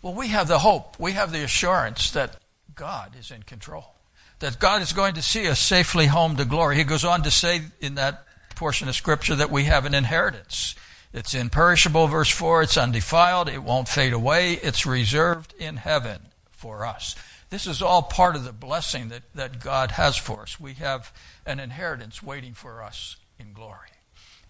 Well, 0.01 0.13
we 0.13 0.29
have 0.29 0.47
the 0.47 0.59
hope. 0.59 0.97
We 0.97 1.11
have 1.11 1.33
the 1.33 1.43
assurance 1.43 2.11
that 2.11 2.37
God 2.75 3.17
is 3.19 3.29
in 3.29 3.43
control. 3.43 3.93
That 4.39 4.57
God 4.57 4.81
is 4.81 4.93
going 4.93 5.15
to 5.15 5.21
see 5.21 5.49
us 5.49 5.59
safely 5.59 6.05
home 6.05 6.37
to 6.37 6.45
glory. 6.45 6.77
He 6.77 6.85
goes 6.85 7.03
on 7.03 7.23
to 7.23 7.31
say 7.31 7.59
in 7.81 7.95
that 7.95 8.25
portion 8.55 8.87
of 8.87 8.95
Scripture 8.95 9.35
that 9.35 9.51
we 9.51 9.65
have 9.65 9.85
an 9.85 9.93
inheritance. 9.93 10.75
It's 11.11 11.33
imperishable, 11.33 12.07
verse 12.07 12.29
4. 12.29 12.61
It's 12.61 12.77
undefiled. 12.77 13.49
It 13.49 13.63
won't 13.63 13.89
fade 13.89 14.13
away. 14.13 14.53
It's 14.53 14.85
reserved 14.85 15.53
in 15.59 15.75
heaven 15.75 16.21
for 16.51 16.85
us. 16.85 17.17
This 17.49 17.67
is 17.67 17.81
all 17.81 18.01
part 18.01 18.37
of 18.37 18.45
the 18.45 18.53
blessing 18.53 19.09
that, 19.09 19.23
that 19.35 19.59
God 19.59 19.91
has 19.91 20.15
for 20.15 20.43
us. 20.43 20.57
We 20.57 20.75
have 20.75 21.11
an 21.45 21.59
inheritance 21.59 22.23
waiting 22.23 22.53
for 22.53 22.81
us 22.81 23.17
in 23.37 23.51
glory. 23.51 23.89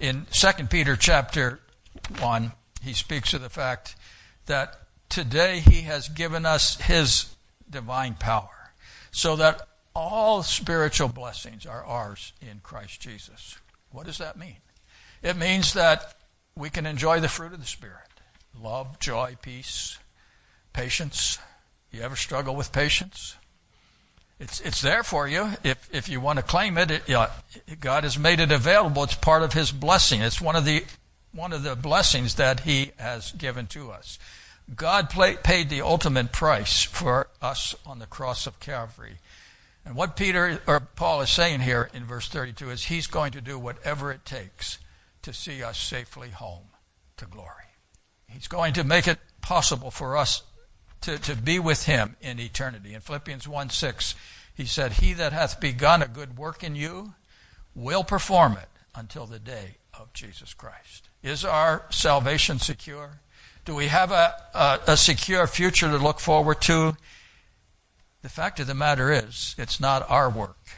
In 0.01 0.25
2 0.31 0.65
Peter 0.65 0.95
chapter 0.95 1.59
1, 2.19 2.53
he 2.81 2.93
speaks 2.93 3.35
of 3.35 3.41
the 3.43 3.51
fact 3.51 3.95
that 4.47 4.79
today 5.09 5.59
he 5.59 5.81
has 5.81 6.09
given 6.09 6.43
us 6.43 6.81
his 6.81 7.35
divine 7.69 8.15
power 8.15 8.73
so 9.11 9.35
that 9.35 9.61
all 9.93 10.41
spiritual 10.41 11.07
blessings 11.07 11.67
are 11.67 11.85
ours 11.85 12.33
in 12.41 12.61
Christ 12.63 12.99
Jesus. 12.99 13.59
What 13.91 14.07
does 14.07 14.17
that 14.17 14.39
mean? 14.39 14.55
It 15.21 15.37
means 15.37 15.73
that 15.73 16.15
we 16.55 16.71
can 16.71 16.87
enjoy 16.87 17.19
the 17.19 17.29
fruit 17.29 17.53
of 17.53 17.59
the 17.59 17.67
Spirit 17.67 18.07
love, 18.59 18.99
joy, 18.99 19.37
peace, 19.43 19.99
patience. 20.73 21.37
You 21.91 22.01
ever 22.01 22.15
struggle 22.15 22.55
with 22.55 22.71
patience? 22.71 23.35
It's, 24.41 24.59
it's 24.61 24.81
there 24.81 25.03
for 25.03 25.27
you 25.27 25.51
if, 25.63 25.87
if 25.93 26.09
you 26.09 26.19
want 26.19 26.37
to 26.37 26.43
claim 26.43 26.75
it. 26.79 26.89
it 26.89 27.79
God 27.79 28.03
has 28.03 28.17
made 28.17 28.39
it 28.39 28.51
available. 28.51 29.03
It's 29.03 29.13
part 29.13 29.43
of 29.43 29.53
His 29.53 29.71
blessing. 29.71 30.21
It's 30.21 30.41
one 30.41 30.55
of 30.55 30.65
the, 30.65 30.83
one 31.31 31.53
of 31.53 31.61
the 31.61 31.75
blessings 31.75 32.35
that 32.35 32.61
He 32.61 32.91
has 32.97 33.33
given 33.33 33.67
to 33.67 33.91
us. 33.91 34.17
God 34.75 35.11
play, 35.11 35.35
paid 35.35 35.69
the 35.69 35.81
ultimate 35.81 36.31
price 36.31 36.81
for 36.81 37.27
us 37.39 37.75
on 37.85 37.99
the 37.99 38.07
cross 38.07 38.47
of 38.47 38.59
Calvary. 38.59 39.19
And 39.85 39.95
what 39.95 40.15
Peter 40.15 40.59
or 40.65 40.79
Paul 40.79 41.21
is 41.21 41.29
saying 41.29 41.59
here 41.59 41.91
in 41.93 42.03
verse 42.03 42.27
32 42.27 42.71
is 42.71 42.85
he's 42.85 43.05
going 43.05 43.33
to 43.33 43.41
do 43.41 43.59
whatever 43.59 44.11
it 44.11 44.25
takes 44.25 44.79
to 45.21 45.33
see 45.33 45.61
us 45.61 45.77
safely 45.79 46.29
home 46.29 46.69
to 47.17 47.25
glory. 47.25 47.75
He's 48.27 48.47
going 48.47 48.73
to 48.73 48.83
make 48.83 49.07
it 49.07 49.19
possible 49.41 49.91
for 49.91 50.17
us 50.17 50.41
to, 51.01 51.17
to 51.19 51.35
be 51.35 51.59
with 51.59 51.85
him 51.85 52.15
in 52.21 52.39
eternity. 52.39 52.93
In 52.93 53.01
Philippians 53.01 53.47
1 53.47 53.69
6, 53.69 54.15
he 54.53 54.65
said, 54.65 54.93
He 54.93 55.13
that 55.13 55.33
hath 55.33 55.59
begun 55.59 56.01
a 56.01 56.07
good 56.07 56.37
work 56.37 56.63
in 56.63 56.75
you 56.75 57.13
will 57.75 58.03
perform 58.03 58.53
it 58.53 58.69
until 58.95 59.25
the 59.25 59.39
day 59.39 59.77
of 59.93 60.13
Jesus 60.13 60.53
Christ. 60.53 61.09
Is 61.23 61.45
our 61.45 61.85
salvation 61.89 62.59
secure? 62.59 63.19
Do 63.63 63.75
we 63.75 63.87
have 63.87 64.11
a, 64.11 64.35
a, 64.53 64.79
a 64.87 64.97
secure 64.97 65.45
future 65.47 65.89
to 65.89 65.97
look 65.97 66.19
forward 66.19 66.61
to? 66.61 66.97
The 68.21 68.29
fact 68.29 68.59
of 68.59 68.67
the 68.67 68.75
matter 68.75 69.11
is, 69.11 69.55
it's 69.57 69.79
not 69.79 70.09
our 70.09 70.29
work, 70.29 70.69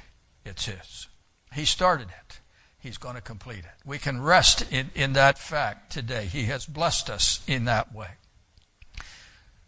it's 0.46 0.66
His. 0.66 1.08
He 1.54 1.66
started 1.66 2.08
it. 2.08 2.40
He's 2.80 2.98
going 2.98 3.16
to 3.16 3.22
complete 3.22 3.60
it. 3.60 3.86
We 3.86 3.98
can 3.98 4.22
rest 4.22 4.66
in, 4.72 4.92
in 4.94 5.14
that 5.14 5.38
fact 5.38 5.92
today. 5.92 6.26
He 6.26 6.46
has 6.46 6.66
blessed 6.66 7.10
us 7.10 7.42
in 7.48 7.66
that 7.66 7.96
way. 7.96 8.10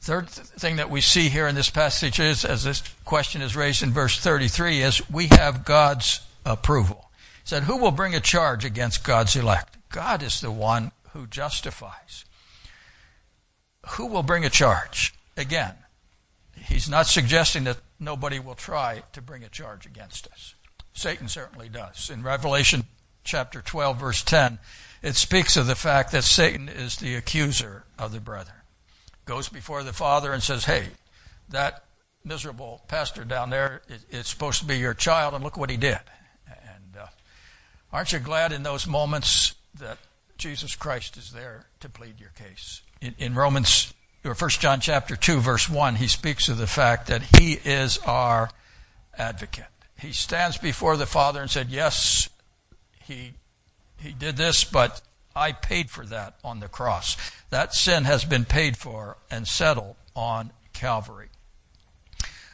Third 0.06 0.30
thing 0.30 0.76
that 0.76 0.92
we 0.92 1.02
see 1.02 1.30
here 1.30 1.48
in 1.48 1.56
this 1.56 1.72
passage 1.72 2.20
is, 2.20 2.46
as 2.46 2.64
this 2.64 2.84
question 3.06 3.42
is 3.42 3.56
raised 3.56 3.82
in 3.82 3.90
verse 3.90 4.20
33, 4.20 4.84
is 4.84 5.10
we 5.10 5.30
have 5.32 5.66
God's 5.66 6.22
approval. 6.46 7.10
He 7.42 7.50
said, 7.50 7.64
Who 7.64 7.78
will 7.78 7.90
bring 7.90 8.14
a 8.14 8.20
charge 8.20 8.64
against 8.64 9.04
God's 9.04 9.36
elect? 9.36 9.78
God 9.90 10.22
is 10.22 10.42
the 10.42 10.52
one 10.52 10.92
who 11.14 11.26
justifies. 11.26 12.24
Who 13.94 14.06
will 14.06 14.22
bring 14.22 14.46
a 14.46 14.50
charge? 14.52 15.16
Again, 15.38 15.74
he's 16.56 16.88
not 16.88 17.08
suggesting 17.08 17.64
that 17.64 17.78
nobody 18.00 18.38
will 18.38 18.54
try 18.54 19.02
to 19.14 19.24
bring 19.24 19.44
a 19.44 19.50
charge 19.50 19.88
against 19.88 20.28
us. 20.28 20.54
Satan 20.94 21.28
certainly 21.28 21.68
does. 21.68 22.12
In 22.12 22.22
Revelation 22.22 22.84
chapter 23.24 23.60
12, 23.60 24.00
verse 24.00 24.22
10, 24.22 24.60
it 25.02 25.16
speaks 25.16 25.58
of 25.58 25.66
the 25.66 25.74
fact 25.74 26.12
that 26.12 26.26
Satan 26.26 26.70
is 26.70 26.98
the 26.98 27.16
accuser 27.16 27.86
of 27.98 28.12
the 28.12 28.20
brethren. 28.20 28.58
Goes 29.26 29.50
before 29.50 29.84
the 29.84 29.94
Father 29.94 30.32
and 30.32 30.42
says, 30.42 30.66
Hey, 30.66 30.88
that 31.50 31.84
miserable 32.24 32.82
pastor 32.88 33.24
down 33.24 33.50
there 33.50 33.82
is 34.10 34.28
supposed 34.28 34.60
to 34.60 34.66
be 34.66 34.78
your 34.78 34.94
child, 34.94 35.34
and 35.34 35.44
look 35.44 35.58
what 35.58 35.70
he 35.70 35.78
did. 35.78 36.00
And 36.48 36.98
uh, 37.00 37.08
aren't 37.92 38.14
you 38.14 38.20
glad 38.20 38.52
in 38.52 38.64
those 38.64 38.88
moments 38.88 39.56
that 39.80 39.98
Jesus 40.38 40.76
Christ 40.76 41.18
is 41.18 41.32
there 41.32 41.68
to 41.80 41.90
plead 41.90 42.20
your 42.20 42.32
case? 42.32 42.82
In, 43.02 43.16
in 43.18 43.36
Romans 43.36 43.94
or 44.24 44.34
1 44.34 44.50
John 44.52 44.80
chapter 44.80 45.16
2 45.16 45.40
verse 45.40 45.70
1, 45.70 45.96
he 45.96 46.08
speaks 46.08 46.50
of 46.50 46.58
the 46.58 46.68
fact 46.68 47.08
that 47.08 47.22
he 47.38 47.54
is 47.54 48.00
our 48.00 48.50
advocate. 49.18 49.66
He 50.00 50.12
stands 50.12 50.58
before 50.58 50.98
the 50.98 51.06
Father 51.06 51.42
and 51.42 51.50
said, 51.50 51.70
"Yes, 51.70 52.30
he 53.04 53.34
he 53.98 54.12
did 54.12 54.36
this, 54.36 54.64
but 54.64 55.02
I 55.36 55.52
paid 55.52 55.90
for 55.90 56.06
that 56.06 56.36
on 56.44 56.60
the 56.60 56.68
cross. 56.68 57.18
That 57.50 57.74
sin 57.74 58.06
has 58.06 58.24
been 58.26 58.46
paid 58.46 58.78
for 58.78 59.18
and 59.30 59.48
settled 59.48 59.96
on 60.16 60.52
Calvary." 60.74 61.30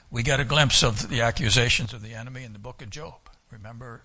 We 0.10 0.24
get 0.24 0.40
a 0.40 0.46
glimpse 0.46 0.84
of 0.84 1.10
the 1.10 1.22
accusations 1.22 1.94
of 1.94 2.02
the 2.02 2.14
enemy 2.14 2.44
in 2.44 2.54
the 2.54 2.60
book 2.60 2.82
of 2.82 2.90
Job. 2.90 3.30
Remember, 3.50 4.02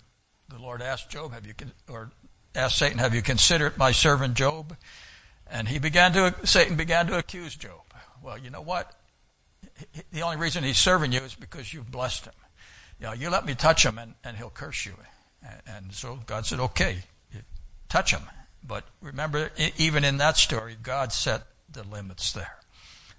the 0.47 0.59
Lord 0.59 0.81
asked 0.81 1.09
Job, 1.09 1.33
"Have 1.33 1.45
you 1.45 1.53
or 1.89 2.11
asked 2.55 2.77
Satan, 2.77 2.99
have 2.99 3.13
you 3.13 3.21
considered 3.21 3.77
my 3.77 3.91
servant 3.91 4.35
Job?" 4.35 4.77
And 5.49 5.67
he 5.67 5.79
began 5.79 6.13
to, 6.13 6.35
Satan 6.45 6.75
began 6.75 7.07
to 7.07 7.17
accuse 7.17 7.55
Job. 7.55 7.81
Well, 8.21 8.37
you 8.37 8.49
know 8.49 8.61
what? 8.61 8.93
The 10.11 10.21
only 10.21 10.37
reason 10.37 10.63
he's 10.63 10.77
serving 10.77 11.11
you 11.11 11.21
is 11.21 11.35
because 11.35 11.73
you've 11.73 11.91
blessed 11.91 12.25
him. 12.25 12.33
You 12.99 13.07
know, 13.07 13.13
you 13.13 13.29
let 13.29 13.45
me 13.45 13.55
touch 13.55 13.85
him 13.85 13.97
and, 13.97 14.15
and 14.23 14.35
he'll 14.37 14.49
curse 14.49 14.85
you. 14.85 14.93
And 15.65 15.93
so 15.93 16.19
God 16.25 16.45
said, 16.45 16.59
okay, 16.59 17.03
touch 17.87 18.11
him. 18.11 18.23
But 18.63 18.83
remember, 19.01 19.51
even 19.77 20.03
in 20.03 20.17
that 20.17 20.37
story, 20.37 20.75
God 20.81 21.13
set 21.13 21.43
the 21.71 21.83
limits 21.83 22.31
there. 22.33 22.57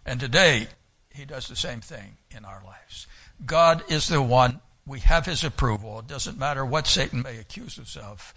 And 0.04 0.20
today, 0.20 0.68
he 1.10 1.24
does 1.24 1.48
the 1.48 1.56
same 1.56 1.80
thing 1.80 2.16
in 2.30 2.44
our 2.44 2.62
lives. 2.64 3.06
God 3.44 3.82
is 3.88 4.08
the 4.08 4.22
one, 4.22 4.60
we 4.86 5.00
have 5.00 5.26
his 5.26 5.44
approval. 5.44 5.98
It 6.00 6.06
doesn't 6.06 6.38
matter 6.38 6.64
what 6.64 6.86
Satan 6.86 7.22
may 7.22 7.38
accuse 7.38 7.78
us 7.78 7.96
of. 7.96 8.34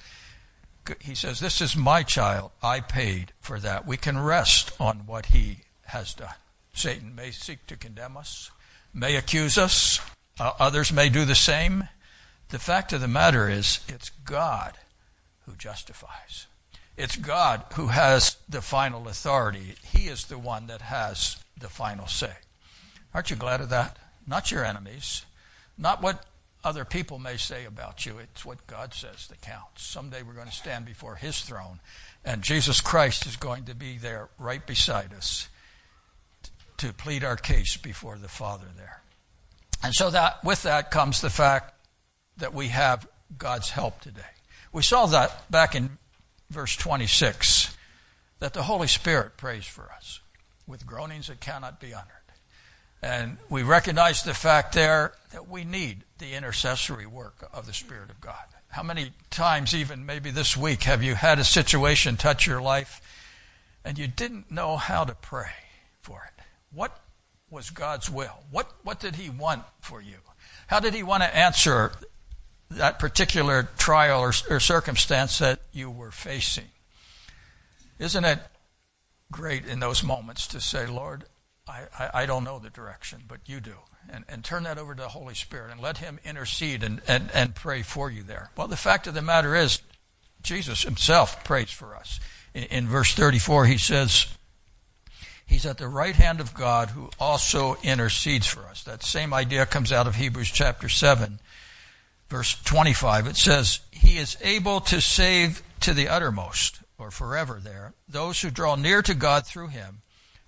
he 0.99 1.15
says, 1.15 1.39
This 1.39 1.61
is 1.61 1.75
my 1.75 2.03
child. 2.03 2.51
I 2.61 2.81
paid 2.81 3.33
for 3.39 3.59
that. 3.59 3.87
We 3.87 3.97
can 3.97 4.19
rest 4.19 4.71
on 4.79 5.05
what 5.05 5.27
he 5.27 5.59
has 5.85 6.13
done. 6.13 6.33
Satan 6.73 7.15
may 7.15 7.31
seek 7.31 7.65
to 7.67 7.77
condemn 7.77 8.17
us, 8.17 8.51
may 8.93 9.15
accuse 9.15 9.57
us, 9.57 9.99
uh, 10.39 10.53
others 10.59 10.91
may 10.91 11.09
do 11.09 11.25
the 11.25 11.35
same. 11.35 11.87
The 12.49 12.59
fact 12.59 12.93
of 12.93 13.01
the 13.01 13.07
matter 13.07 13.49
is, 13.49 13.79
it's 13.87 14.09
God 14.09 14.77
who 15.45 15.55
justifies. 15.55 16.47
It's 17.01 17.15
God 17.15 17.63
who 17.73 17.87
has 17.87 18.37
the 18.47 18.61
final 18.61 19.07
authority. 19.07 19.73
He 19.83 20.07
is 20.07 20.25
the 20.25 20.37
one 20.37 20.67
that 20.67 20.83
has 20.83 21.35
the 21.59 21.67
final 21.67 22.05
say. 22.05 22.33
Aren't 23.11 23.31
you 23.31 23.35
glad 23.35 23.59
of 23.59 23.69
that? 23.69 23.97
Not 24.27 24.51
your 24.51 24.63
enemies, 24.63 25.25
not 25.79 26.03
what 26.03 26.23
other 26.63 26.85
people 26.85 27.17
may 27.17 27.37
say 27.37 27.65
about 27.65 28.05
you. 28.05 28.19
It's 28.19 28.45
what 28.45 28.67
God 28.67 28.93
says 28.93 29.25
that 29.29 29.41
counts. 29.41 29.83
Someday 29.83 30.21
we're 30.21 30.35
going 30.35 30.45
to 30.45 30.53
stand 30.53 30.85
before 30.85 31.15
His 31.15 31.41
throne, 31.41 31.79
and 32.23 32.43
Jesus 32.43 32.81
Christ 32.81 33.25
is 33.25 33.35
going 33.35 33.65
to 33.65 33.73
be 33.73 33.97
there 33.97 34.29
right 34.37 34.63
beside 34.63 35.11
us 35.11 35.49
to 36.77 36.93
plead 36.93 37.23
our 37.23 37.35
case 37.35 37.77
before 37.77 38.19
the 38.19 38.27
Father 38.27 38.67
there. 38.77 39.01
And 39.81 39.95
so 39.95 40.11
that 40.11 40.43
with 40.43 40.61
that 40.61 40.91
comes 40.91 41.19
the 41.21 41.31
fact 41.31 41.73
that 42.37 42.53
we 42.53 42.67
have 42.67 43.07
God's 43.39 43.71
help 43.71 44.01
today. 44.01 44.21
We 44.71 44.83
saw 44.83 45.07
that 45.07 45.49
back 45.49 45.73
in 45.73 45.97
verse 46.51 46.75
26 46.75 47.75
that 48.39 48.53
the 48.53 48.63
Holy 48.63 48.87
Spirit 48.87 49.37
prays 49.37 49.65
for 49.65 49.91
us 49.95 50.19
with 50.67 50.85
groanings 50.85 51.27
that 51.27 51.39
cannot 51.39 51.79
be 51.79 51.93
uttered. 51.93 52.07
And 53.01 53.37
we 53.49 53.63
recognize 53.63 54.23
the 54.23 54.33
fact 54.33 54.73
there 54.73 55.13
that 55.31 55.49
we 55.49 55.63
need 55.63 56.03
the 56.19 56.33
intercessory 56.33 57.05
work 57.05 57.49
of 57.53 57.65
the 57.65 57.73
Spirit 57.73 58.09
of 58.09 58.21
God. 58.21 58.45
How 58.67 58.83
many 58.83 59.11
times, 59.29 59.73
even 59.73 60.05
maybe 60.05 60.29
this 60.29 60.55
week, 60.55 60.83
have 60.83 61.03
you 61.03 61.15
had 61.15 61.39
a 61.39 61.43
situation 61.43 62.15
touch 62.15 62.45
your 62.45 62.61
life 62.61 63.01
and 63.83 63.97
you 63.97 64.07
didn't 64.07 64.51
know 64.51 64.77
how 64.77 65.03
to 65.03 65.15
pray 65.15 65.51
for 66.01 66.23
it? 66.27 66.43
What 66.73 66.99
was 67.49 67.69
God's 67.69 68.09
will? 68.09 68.43
What, 68.51 68.71
what 68.83 68.99
did 68.99 69.15
He 69.15 69.29
want 69.29 69.63
for 69.81 70.01
you? 70.01 70.17
How 70.67 70.79
did 70.79 70.93
He 70.93 71.03
want 71.03 71.23
to 71.23 71.35
answer 71.35 71.91
that 72.71 72.99
particular 72.99 73.69
trial 73.77 74.21
or, 74.21 74.33
or 74.49 74.59
circumstance 74.59 75.39
that 75.39 75.59
you 75.71 75.89
were 75.89 76.11
facing? 76.11 76.69
Isn't 77.99 78.25
it 78.25 78.39
great 79.31 79.65
in 79.65 79.79
those 79.79 80.03
moments 80.03 80.47
to 80.47 80.61
say, 80.61 80.85
Lord, 80.85 81.25
I, 81.67 81.83
I, 81.97 82.09
I, 82.13 82.25
don't 82.25 82.43
know 82.43 82.59
the 82.59 82.69
direction, 82.69 83.23
but 83.27 83.39
you 83.45 83.59
do. 83.59 83.75
And, 84.09 84.25
and 84.27 84.43
turn 84.43 84.63
that 84.63 84.77
over 84.77 84.95
to 84.95 85.01
the 85.01 85.09
Holy 85.09 85.35
Spirit 85.35 85.71
and 85.71 85.79
let 85.79 85.99
Him 85.99 86.19
intercede 86.25 86.83
and, 86.83 87.01
and, 87.07 87.29
and 87.33 87.55
pray 87.55 87.81
for 87.81 88.09
you 88.09 88.23
there. 88.23 88.49
Well, 88.57 88.67
the 88.67 88.75
fact 88.75 89.07
of 89.07 89.13
the 89.13 89.21
matter 89.21 89.55
is, 89.55 89.81
Jesus 90.41 90.81
Himself 90.81 91.43
prays 91.43 91.71
for 91.71 91.95
us. 91.95 92.19
In, 92.53 92.63
in 92.63 92.87
verse 92.87 93.13
34, 93.13 93.65
He 93.65 93.77
says, 93.77 94.27
He's 95.45 95.65
at 95.65 95.77
the 95.77 95.87
right 95.87 96.15
hand 96.15 96.39
of 96.39 96.53
God 96.53 96.89
who 96.89 97.09
also 97.19 97.77
intercedes 97.83 98.47
for 98.47 98.61
us. 98.61 98.83
That 98.83 99.03
same 99.03 99.33
idea 99.33 99.65
comes 99.65 99.91
out 99.91 100.07
of 100.07 100.15
Hebrews 100.15 100.49
chapter 100.49 100.89
7, 100.89 101.39
verse 102.31 102.55
25. 102.63 103.27
It 103.27 103.35
says, 103.35 103.81
He 103.91 104.17
is 104.17 104.37
able 104.41 104.79
to 104.81 104.99
save 104.99 105.61
to 105.81 105.93
the 105.93 106.07
uttermost, 106.07 106.79
or 106.97 107.11
forever 107.11 107.59
there, 107.63 107.93
those 108.07 108.41
who 108.41 108.49
draw 108.49 108.75
near 108.75 109.01
to 109.03 109.13
God 109.13 109.45
through 109.45 109.67
Him 109.67 110.01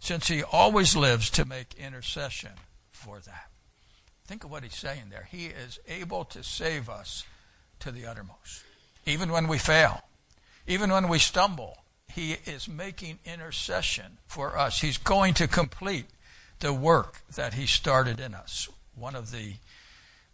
since 0.03 0.27
he 0.27 0.43
always 0.43 0.97
lives 0.97 1.29
to 1.29 1.45
make 1.45 1.75
intercession 1.75 2.51
for 2.91 3.19
them. 3.21 3.33
Think 4.27 4.43
of 4.43 4.51
what 4.51 4.63
he's 4.63 4.75
saying 4.75 5.03
there. 5.09 5.29
He 5.31 5.45
is 5.45 5.79
able 5.87 6.25
to 6.25 6.43
save 6.43 6.89
us 6.89 7.23
to 7.79 7.89
the 7.89 8.05
uttermost. 8.05 8.63
Even 9.05 9.31
when 9.31 9.47
we 9.47 9.57
fail, 9.57 10.01
even 10.67 10.91
when 10.91 11.07
we 11.07 11.19
stumble, 11.19 11.77
he 12.13 12.33
is 12.45 12.67
making 12.67 13.19
intercession 13.23 14.17
for 14.27 14.57
us. 14.57 14.81
He's 14.81 14.97
going 14.97 15.35
to 15.35 15.47
complete 15.47 16.07
the 16.59 16.73
work 16.73 17.21
that 17.35 17.53
he 17.53 17.65
started 17.65 18.19
in 18.19 18.33
us. 18.33 18.67
One 18.95 19.15
of 19.15 19.31
the 19.31 19.53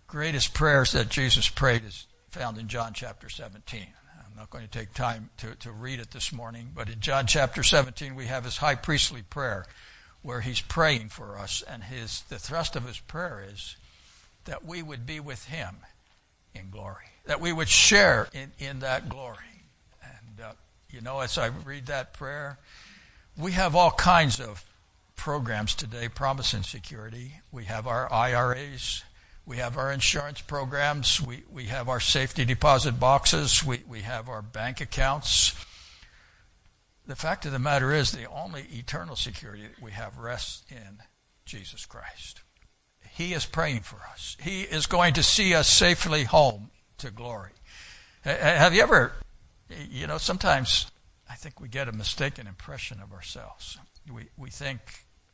greatest 0.09 0.53
prayers 0.53 0.91
that 0.93 1.09
Jesus 1.09 1.47
prayed 1.47 1.83
is 1.85 2.07
found 2.31 2.57
in 2.57 2.67
John 2.67 2.93
chapter 2.93 3.29
17 3.29 3.87
I'm 4.29 4.37
not 4.37 4.49
going 4.49 4.63
to 4.63 4.69
take 4.69 4.93
time 4.93 5.29
to, 5.37 5.55
to 5.55 5.71
read 5.71 5.99
it 5.99 6.11
this 6.11 6.31
morning, 6.31 6.71
but 6.73 6.89
in 6.89 6.99
John 6.99 7.27
chapter 7.27 7.63
17, 7.63 8.15
we 8.15 8.25
have 8.25 8.45
his 8.45 8.57
high 8.57 8.75
priestly 8.75 9.21
prayer 9.21 9.65
where 10.21 10.41
he's 10.41 10.61
praying 10.61 11.09
for 11.09 11.37
us, 11.37 11.63
and 11.67 11.83
his, 11.83 12.21
the 12.29 12.37
thrust 12.37 12.75
of 12.75 12.85
his 12.85 12.99
prayer 12.99 13.43
is 13.51 13.75
that 14.45 14.65
we 14.65 14.81
would 14.81 15.05
be 15.05 15.19
with 15.19 15.45
him 15.45 15.77
in 16.53 16.69
glory, 16.69 17.05
that 17.25 17.41
we 17.41 17.51
would 17.51 17.69
share 17.69 18.27
in, 18.33 18.51
in 18.59 18.79
that 18.79 19.09
glory. 19.09 19.37
And, 20.03 20.45
uh, 20.45 20.51
you 20.89 21.01
know, 21.01 21.19
as 21.19 21.37
I 21.37 21.47
read 21.47 21.87
that 21.87 22.13
prayer, 22.13 22.59
we 23.37 23.53
have 23.53 23.75
all 23.75 23.91
kinds 23.91 24.39
of 24.39 24.63
programs 25.15 25.75
today, 25.75 26.07
Promise 26.07 26.53
and 26.53 26.65
Security. 26.65 27.33
We 27.51 27.65
have 27.65 27.87
our 27.87 28.11
IRAs. 28.11 29.03
We 29.49 29.57
have 29.57 29.77
our 29.77 29.91
insurance 29.91 30.41
programs. 30.41 31.19
We, 31.19 31.41
we 31.51 31.65
have 31.65 31.89
our 31.89 31.99
safety 31.99 32.45
deposit 32.45 32.99
boxes. 32.99 33.65
We, 33.65 33.81
we 33.89 34.01
have 34.01 34.29
our 34.29 34.43
bank 34.43 34.79
accounts. 34.79 35.55
The 37.07 37.15
fact 37.15 37.47
of 37.47 37.51
the 37.51 37.57
matter 37.57 37.91
is, 37.91 38.11
the 38.11 38.29
only 38.29 38.67
eternal 38.71 39.15
security 39.15 39.63
that 39.63 39.81
we 39.81 39.89
have 39.89 40.19
rests 40.19 40.63
in 40.69 40.99
Jesus 41.45 41.87
Christ. 41.87 42.43
He 43.09 43.33
is 43.33 43.47
praying 43.47 43.79
for 43.79 43.97
us. 44.13 44.37
He 44.39 44.61
is 44.61 44.85
going 44.85 45.15
to 45.15 45.23
see 45.23 45.55
us 45.55 45.67
safely 45.67 46.25
home 46.25 46.69
to 46.99 47.09
glory. 47.09 47.53
Have 48.21 48.75
you 48.75 48.83
ever, 48.83 49.13
you 49.89 50.05
know, 50.05 50.19
sometimes 50.19 50.91
I 51.27 51.33
think 51.33 51.59
we 51.59 51.69
get 51.69 51.87
a 51.87 51.91
mistaken 51.91 52.45
impression 52.45 52.99
of 53.01 53.11
ourselves. 53.11 53.79
We, 54.13 54.25
we 54.37 54.51
think 54.51 54.79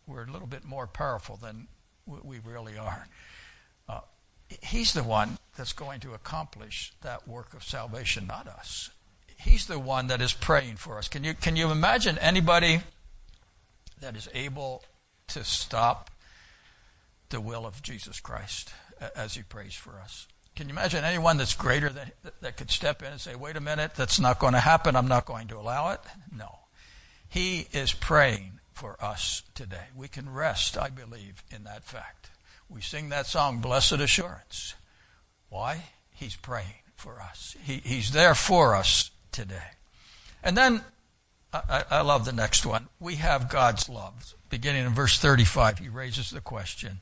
we're 0.07 0.23
a 0.23 0.31
little 0.31 0.47
bit 0.47 0.63
more 0.63 0.87
powerful 0.87 1.35
than 1.35 1.67
we 2.05 2.39
really 2.39 2.77
are. 2.77 3.09
He's 4.61 4.93
the 4.93 5.03
one 5.03 5.37
that's 5.57 5.73
going 5.73 5.99
to 6.01 6.13
accomplish 6.13 6.93
that 7.01 7.27
work 7.27 7.53
of 7.53 7.63
salvation, 7.63 8.27
not 8.27 8.47
us. 8.47 8.91
He's 9.37 9.67
the 9.67 9.79
one 9.79 10.07
that 10.07 10.21
is 10.21 10.33
praying 10.33 10.77
for 10.77 10.97
us. 10.97 11.07
Can 11.07 11.23
you, 11.23 11.33
can 11.33 11.55
you 11.55 11.71
imagine 11.71 12.17
anybody 12.19 12.81
that 14.01 14.15
is 14.15 14.29
able 14.33 14.83
to 15.27 15.43
stop 15.43 16.11
the 17.29 17.41
will 17.41 17.65
of 17.65 17.81
Jesus 17.81 18.19
Christ 18.19 18.71
as 19.15 19.35
he 19.35 19.43
prays 19.43 19.73
for 19.73 19.99
us? 19.99 20.27
Can 20.55 20.69
you 20.69 20.73
imagine 20.73 21.03
anyone 21.03 21.37
that's 21.37 21.53
greater 21.53 21.89
than, 21.89 22.11
that 22.41 22.55
could 22.55 22.71
step 22.71 23.01
in 23.01 23.11
and 23.11 23.19
say, 23.19 23.35
wait 23.35 23.57
a 23.57 23.61
minute, 23.61 23.91
that's 23.95 24.19
not 24.19 24.39
going 24.39 24.53
to 24.53 24.59
happen. 24.59 24.95
I'm 24.95 25.07
not 25.07 25.25
going 25.25 25.47
to 25.49 25.57
allow 25.57 25.91
it? 25.91 25.99
No. 26.33 26.59
He 27.27 27.67
is 27.73 27.91
praying 27.91 28.59
for 28.71 28.95
us 29.03 29.43
today. 29.53 29.87
We 29.95 30.07
can 30.07 30.31
rest, 30.31 30.77
I 30.77 30.89
believe, 30.89 31.43
in 31.53 31.65
that 31.65 31.83
fact. 31.83 32.29
We 32.69 32.81
sing 32.81 33.09
that 33.09 33.27
song, 33.27 33.59
Blessed 33.59 33.93
Assurance. 33.93 34.75
Why? 35.49 35.83
He's 36.09 36.35
praying 36.35 36.83
for 36.95 37.21
us. 37.21 37.55
He, 37.63 37.81
he's 37.83 38.11
there 38.11 38.35
for 38.35 38.75
us 38.75 39.11
today. 39.31 39.71
And 40.43 40.57
then, 40.57 40.81
I, 41.53 41.83
I 41.89 42.01
love 42.01 42.25
the 42.25 42.33
next 42.33 42.65
one. 42.65 42.87
We 42.99 43.15
have 43.15 43.49
God's 43.49 43.87
love. 43.87 44.33
Beginning 44.49 44.85
in 44.85 44.93
verse 44.93 45.17
35, 45.19 45.79
he 45.79 45.89
raises 45.89 46.31
the 46.31 46.41
question 46.41 46.99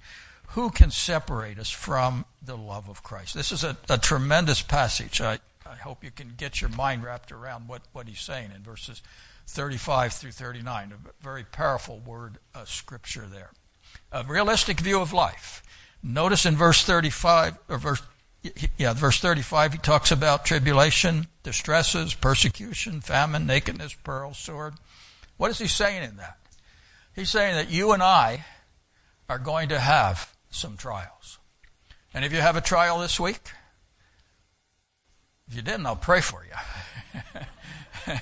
Who 0.50 0.70
can 0.70 0.92
separate 0.92 1.58
us 1.58 1.70
from 1.70 2.26
the 2.42 2.58
love 2.58 2.90
of 2.90 3.04
Christ? 3.04 3.34
This 3.34 3.52
is 3.52 3.64
a, 3.64 3.78
a 3.90 3.98
tremendous 3.98 4.62
passage. 4.62 5.22
I, 5.22 5.40
I 5.66 5.76
hope 5.76 6.04
you 6.04 6.12
can 6.12 6.34
get 6.36 6.62
your 6.62 6.70
mind 6.72 7.04
wrapped 7.04 7.32
around 7.32 7.68
what, 7.68 7.84
what 7.94 8.08
he's 8.08 8.20
saying 8.20 8.52
in 8.56 8.64
verses 8.64 9.02
35 9.48 10.14
through 10.14 10.32
39. 10.32 10.94
A 10.94 11.24
very 11.24 11.44
powerful 11.44 12.00
word 12.00 12.38
of 12.54 12.70
scripture 12.70 13.26
there 13.32 13.52
a 14.14 14.24
realistic 14.24 14.80
view 14.80 15.02
of 15.02 15.12
life. 15.12 15.64
Notice 16.04 16.46
in 16.46 16.56
verse 16.56 16.84
35, 16.84 17.58
or 17.68 17.78
verse, 17.78 18.02
yeah, 18.78 18.94
verse 18.94 19.20
35, 19.20 19.74
he 19.74 19.80
talks 19.80 20.12
about 20.12 20.46
tribulation, 20.46 21.28
distresses, 21.42 22.14
persecution, 22.14 23.02
famine, 23.02 23.48
nakedness, 23.48 23.96
peril, 24.04 24.34
sword. 24.34 24.76
What 25.38 25.50
is 25.50 25.58
he 25.58 25.68
saying 25.68 26.04
in 26.04 26.18
that? 26.18 26.38
He's 27.16 27.30
saying 27.30 27.56
that 27.56 27.72
you 27.72 27.92
and 27.92 28.04
I 28.04 28.46
are 29.28 29.40
going 29.40 29.70
to 29.70 29.80
have 29.80 30.34
some 30.50 30.78
trials. 30.78 31.40
And 32.14 32.24
if 32.24 32.32
you 32.32 32.40
have 32.40 32.56
a 32.56 32.62
trial 32.62 33.00
this 33.00 33.20
week, 33.20 33.52
if 35.48 35.56
you 35.56 35.62
didn't, 35.62 35.86
I'll 35.86 35.96
pray 35.96 36.22
for 36.22 36.44
you. 36.46 36.52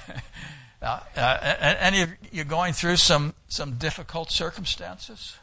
uh, 0.82 1.00
uh, 1.16 1.58
any 1.80 2.02
of 2.02 2.10
you 2.32 2.44
going 2.44 2.74
through 2.74 2.98
some, 2.98 3.34
some 3.48 3.74
difficult 3.74 4.32
circumstances? 4.32 5.38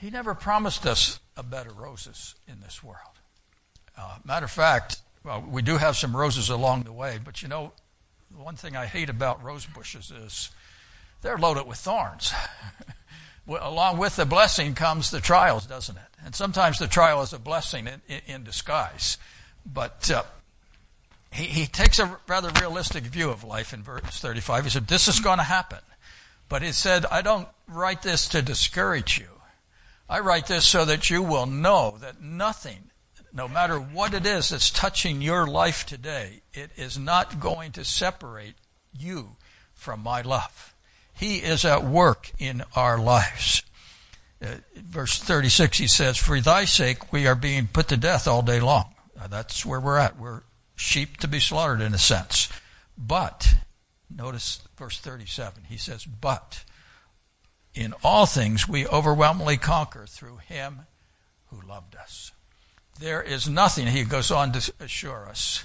He 0.00 0.10
never 0.10 0.34
promised 0.34 0.86
us 0.86 1.20
a 1.36 1.42
bed 1.42 1.66
of 1.66 1.78
roses 1.78 2.34
in 2.48 2.60
this 2.60 2.82
world. 2.82 2.96
Uh, 3.98 4.16
matter 4.24 4.46
of 4.46 4.50
fact, 4.50 5.00
well, 5.24 5.44
we 5.46 5.60
do 5.60 5.76
have 5.76 5.96
some 5.96 6.16
roses 6.16 6.48
along 6.48 6.84
the 6.84 6.92
way, 6.92 7.18
but 7.22 7.42
you 7.42 7.48
know, 7.48 7.72
the 8.30 8.42
one 8.42 8.56
thing 8.56 8.76
I 8.76 8.86
hate 8.86 9.10
about 9.10 9.42
rose 9.42 9.66
bushes 9.66 10.10
is 10.10 10.50
they're 11.20 11.36
loaded 11.36 11.66
with 11.66 11.78
thorns. 11.78 12.32
along 13.48 13.98
with 13.98 14.16
the 14.16 14.24
blessing 14.24 14.74
comes 14.74 15.10
the 15.10 15.20
trials, 15.20 15.66
doesn't 15.66 15.96
it? 15.96 16.02
And 16.24 16.34
sometimes 16.34 16.78
the 16.78 16.86
trial 16.86 17.20
is 17.22 17.32
a 17.32 17.38
blessing 17.38 17.86
in, 17.86 18.00
in, 18.08 18.20
in 18.26 18.44
disguise. 18.44 19.18
But 19.66 20.10
uh, 20.10 20.22
he, 21.30 21.44
he 21.44 21.66
takes 21.66 21.98
a 21.98 22.18
rather 22.26 22.50
realistic 22.60 23.04
view 23.04 23.28
of 23.28 23.44
life 23.44 23.74
in 23.74 23.82
verse 23.82 24.20
35. 24.20 24.64
He 24.64 24.70
said, 24.70 24.86
This 24.86 25.08
is 25.08 25.20
going 25.20 25.38
to 25.38 25.44
happen. 25.44 25.80
But 26.48 26.62
he 26.62 26.72
said, 26.72 27.04
I 27.06 27.22
don't 27.22 27.48
write 27.68 28.02
this 28.02 28.28
to 28.28 28.40
discourage 28.40 29.18
you. 29.18 29.39
I 30.10 30.18
write 30.18 30.48
this 30.48 30.66
so 30.66 30.84
that 30.86 31.08
you 31.08 31.22
will 31.22 31.46
know 31.46 31.96
that 32.00 32.20
nothing, 32.20 32.90
no 33.32 33.46
matter 33.46 33.78
what 33.78 34.12
it 34.12 34.26
is 34.26 34.48
that's 34.48 34.68
touching 34.68 35.22
your 35.22 35.46
life 35.46 35.86
today, 35.86 36.40
it 36.52 36.72
is 36.74 36.98
not 36.98 37.38
going 37.38 37.70
to 37.72 37.84
separate 37.84 38.56
you 38.92 39.36
from 39.72 40.02
my 40.02 40.22
love. 40.22 40.74
He 41.14 41.36
is 41.36 41.64
at 41.64 41.84
work 41.84 42.32
in 42.40 42.64
our 42.74 42.98
lives. 42.98 43.62
Uh, 44.42 44.56
verse 44.74 45.16
36, 45.16 45.78
he 45.78 45.86
says, 45.86 46.16
For 46.16 46.40
thy 46.40 46.64
sake 46.64 47.12
we 47.12 47.28
are 47.28 47.36
being 47.36 47.68
put 47.68 47.86
to 47.88 47.96
death 47.96 48.26
all 48.26 48.42
day 48.42 48.58
long. 48.58 48.92
Uh, 49.18 49.28
that's 49.28 49.64
where 49.64 49.78
we're 49.78 49.98
at. 49.98 50.18
We're 50.18 50.42
sheep 50.74 51.18
to 51.18 51.28
be 51.28 51.38
slaughtered 51.38 51.82
in 51.82 51.94
a 51.94 51.98
sense. 51.98 52.48
But, 52.98 53.54
notice 54.12 54.60
verse 54.76 54.98
37, 54.98 55.64
he 55.68 55.76
says, 55.76 56.04
But 56.04 56.64
in 57.74 57.94
all 58.02 58.26
things 58.26 58.68
we 58.68 58.86
overwhelmingly 58.86 59.56
conquer 59.56 60.06
through 60.06 60.38
him 60.38 60.80
who 61.46 61.60
loved 61.66 61.96
us. 61.96 62.32
There 62.98 63.22
is 63.22 63.48
nothing, 63.48 63.86
he 63.86 64.04
goes 64.04 64.30
on 64.30 64.52
to 64.52 64.72
assure 64.80 65.26
us, 65.28 65.64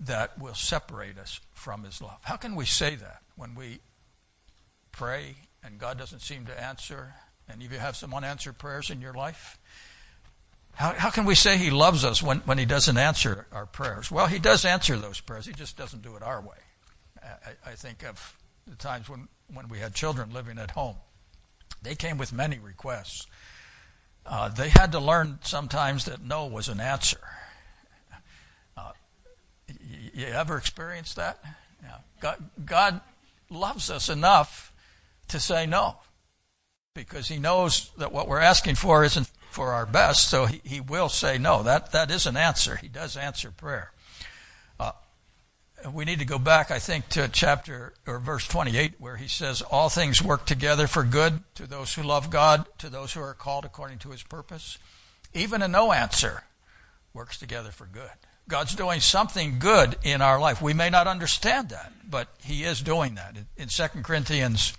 that 0.00 0.38
will 0.38 0.54
separate 0.54 1.18
us 1.18 1.40
from 1.52 1.82
his 1.82 2.00
love. 2.00 2.18
How 2.22 2.36
can 2.36 2.54
we 2.54 2.64
say 2.64 2.94
that 2.94 3.22
when 3.36 3.54
we 3.54 3.80
pray 4.92 5.34
and 5.64 5.78
God 5.78 5.98
doesn't 5.98 6.20
seem 6.20 6.46
to 6.46 6.62
answer? 6.62 7.14
And 7.48 7.62
if 7.62 7.72
you 7.72 7.78
have 7.78 7.96
some 7.96 8.14
unanswered 8.14 8.58
prayers 8.58 8.90
in 8.90 9.00
your 9.00 9.14
life, 9.14 9.58
how, 10.74 10.92
how 10.92 11.10
can 11.10 11.24
we 11.24 11.34
say 11.34 11.56
he 11.56 11.70
loves 11.70 12.04
us 12.04 12.22
when, 12.22 12.38
when 12.40 12.58
he 12.58 12.64
doesn't 12.64 12.96
answer 12.96 13.48
our 13.50 13.66
prayers? 13.66 14.12
Well, 14.12 14.28
he 14.28 14.38
does 14.38 14.64
answer 14.64 14.96
those 14.96 15.20
prayers. 15.20 15.46
He 15.46 15.52
just 15.52 15.76
doesn't 15.76 16.02
do 16.02 16.14
it 16.14 16.22
our 16.22 16.40
way. 16.40 16.58
I, 17.20 17.70
I 17.70 17.74
think 17.74 18.04
of 18.04 18.36
the 18.68 18.76
times 18.76 19.08
when, 19.08 19.26
when 19.52 19.68
we 19.68 19.78
had 19.78 19.94
children 19.94 20.32
living 20.32 20.58
at 20.58 20.72
home. 20.72 20.96
They 21.82 21.94
came 21.94 22.18
with 22.18 22.32
many 22.32 22.58
requests. 22.58 23.26
Uh, 24.26 24.48
they 24.48 24.68
had 24.68 24.92
to 24.92 24.98
learn 24.98 25.38
sometimes 25.42 26.04
that 26.04 26.22
no 26.22 26.46
was 26.46 26.68
an 26.68 26.80
answer. 26.80 27.20
Uh, 28.76 28.92
you, 29.68 30.10
you 30.14 30.26
ever 30.26 30.56
experienced 30.56 31.16
that? 31.16 31.42
Yeah. 31.82 31.98
God, 32.20 32.50
God 32.64 33.00
loves 33.48 33.90
us 33.90 34.08
enough 34.08 34.72
to 35.28 35.40
say 35.40 35.66
no 35.66 35.96
because 36.94 37.28
he 37.28 37.38
knows 37.38 37.90
that 37.98 38.12
what 38.12 38.28
we're 38.28 38.40
asking 38.40 38.74
for 38.74 39.04
isn't 39.04 39.30
for 39.50 39.72
our 39.72 39.86
best, 39.86 40.28
so 40.28 40.44
he, 40.44 40.60
he 40.64 40.80
will 40.80 41.08
say 41.08 41.38
no. 41.38 41.62
That, 41.62 41.92
that 41.92 42.10
is 42.10 42.26
an 42.26 42.36
answer. 42.36 42.76
He 42.76 42.88
does 42.88 43.16
answer 43.16 43.50
prayer 43.50 43.92
we 45.92 46.04
need 46.04 46.18
to 46.18 46.24
go 46.24 46.38
back, 46.38 46.70
I 46.70 46.78
think, 46.78 47.08
to 47.10 47.28
chapter 47.28 47.92
or 48.06 48.18
verse 48.18 48.46
28, 48.46 48.94
where 48.98 49.16
he 49.16 49.28
says, 49.28 49.62
All 49.62 49.88
things 49.88 50.22
work 50.22 50.44
together 50.44 50.86
for 50.86 51.04
good 51.04 51.40
to 51.54 51.66
those 51.66 51.94
who 51.94 52.02
love 52.02 52.30
God, 52.30 52.66
to 52.78 52.88
those 52.88 53.12
who 53.12 53.20
are 53.20 53.34
called 53.34 53.64
according 53.64 53.98
to 53.98 54.10
his 54.10 54.22
purpose. 54.22 54.78
Even 55.34 55.62
a 55.62 55.68
no 55.68 55.92
answer 55.92 56.44
works 57.14 57.38
together 57.38 57.70
for 57.70 57.86
good. 57.86 58.10
God's 58.48 58.74
doing 58.74 59.00
something 59.00 59.58
good 59.58 59.96
in 60.02 60.22
our 60.22 60.40
life. 60.40 60.62
We 60.62 60.72
may 60.72 60.88
not 60.88 61.06
understand 61.06 61.68
that, 61.68 61.92
but 62.08 62.28
he 62.42 62.64
is 62.64 62.80
doing 62.80 63.14
that. 63.16 63.36
In 63.56 63.68
2 63.68 64.02
Corinthians 64.02 64.72